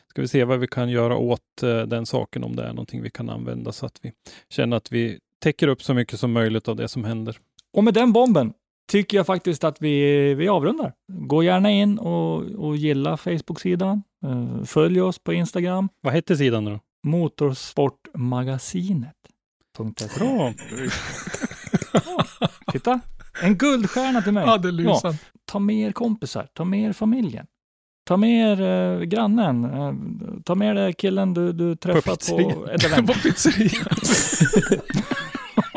ska 0.07 0.21
vi 0.21 0.27
se 0.27 0.43
vad 0.43 0.59
vi 0.59 0.67
kan 0.67 0.89
göra 0.89 1.15
åt 1.15 1.63
eh, 1.63 1.81
den 1.81 2.05
saken 2.05 2.43
om 2.43 2.55
det 2.55 2.63
är 2.63 2.67
någonting 2.67 3.01
vi 3.01 3.09
kan 3.09 3.29
använda 3.29 3.71
så 3.71 3.85
att 3.85 3.99
vi 4.01 4.11
känner 4.49 4.77
att 4.77 4.91
vi 4.91 5.19
täcker 5.43 5.67
upp 5.67 5.83
så 5.83 5.93
mycket 5.93 6.19
som 6.19 6.31
möjligt 6.31 6.67
av 6.67 6.75
det 6.75 6.87
som 6.87 7.03
händer. 7.03 7.37
Och 7.73 7.83
med 7.83 7.93
den 7.93 8.13
bomben 8.13 8.53
tycker 8.91 9.17
jag 9.17 9.25
faktiskt 9.25 9.63
att 9.63 9.81
vi, 9.81 10.33
vi 10.33 10.47
avrundar. 10.47 10.93
Gå 11.13 11.43
gärna 11.43 11.71
in 11.71 11.99
och, 11.99 12.41
och 12.41 12.77
gilla 12.77 13.17
Facebook-sidan. 13.17 14.03
Eh, 14.25 14.63
Följ 14.63 15.01
oss 15.01 15.19
på 15.19 15.33
Instagram. 15.33 15.89
Vad 16.01 16.13
hette 16.13 16.37
sidan 16.37 16.65
nu 16.65 16.71
då? 16.71 16.79
Motorsportmagasinet. 17.07 19.15
Bra! 20.17 20.53
Titta, 22.71 22.99
en 23.41 23.57
guldstjärna 23.57 24.21
till 24.21 24.33
mig. 24.33 24.43
Ja, 24.47 24.57
det 24.57 24.71
lysande. 24.71 25.17
Ta 25.45 25.59
med 25.59 25.87
er 25.87 25.91
kompisar, 25.91 26.47
ta 26.53 26.63
med 26.63 26.89
er 26.89 26.93
familjen. 26.93 27.45
Ta 28.07 28.17
med 28.17 28.51
er 28.51 28.61
eh, 28.61 29.01
grannen, 29.03 29.65
eh, 29.65 29.93
ta 30.45 30.55
med 30.55 30.75
dig 30.75 30.93
killen 30.93 31.33
du, 31.33 31.53
du 31.53 31.75
träffar 31.75 32.15
på, 32.29 32.67
event. 32.67 33.07
på 33.07 33.13
pizzerian. 33.13 33.85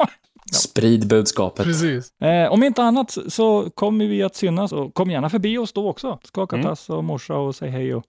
Sprid 0.54 1.08
budskapet. 1.08 1.64
Precis. 1.64 2.20
Eh, 2.20 2.52
om 2.52 2.62
inte 2.62 2.82
annat 2.82 3.10
så- 3.10 3.30
så 3.30 3.70
kommer 3.70 4.06
vi 4.06 4.22
att 4.22 4.34
synas 4.36 4.72
och 4.72 4.94
kom 4.94 5.10
gärna 5.10 5.30
förbi 5.30 5.58
oss 5.58 5.72
då 5.72 5.88
också. 5.88 6.18
Skaka 6.24 6.56
Mm. 6.56 6.66
tass 6.68 6.90
och 6.90 7.04
morsa 7.04 7.34
och 7.36 7.54
säg 7.54 7.70
hej. 7.70 7.94
Och, 7.94 8.04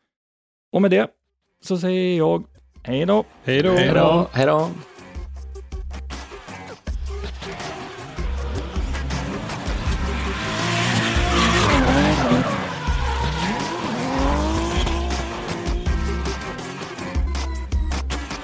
och 0.71 0.81
med 0.81 0.91
det 0.91 1.07
så 1.63 1.77
säger 1.77 2.17
jag 2.17 2.43
hej 2.83 3.05
då. 3.05 3.23
Hej 3.43 3.61
då! 3.63 3.71
Hej 3.71 3.91
då. 3.93 4.27
Hej 4.31 4.45
då. 4.45 4.69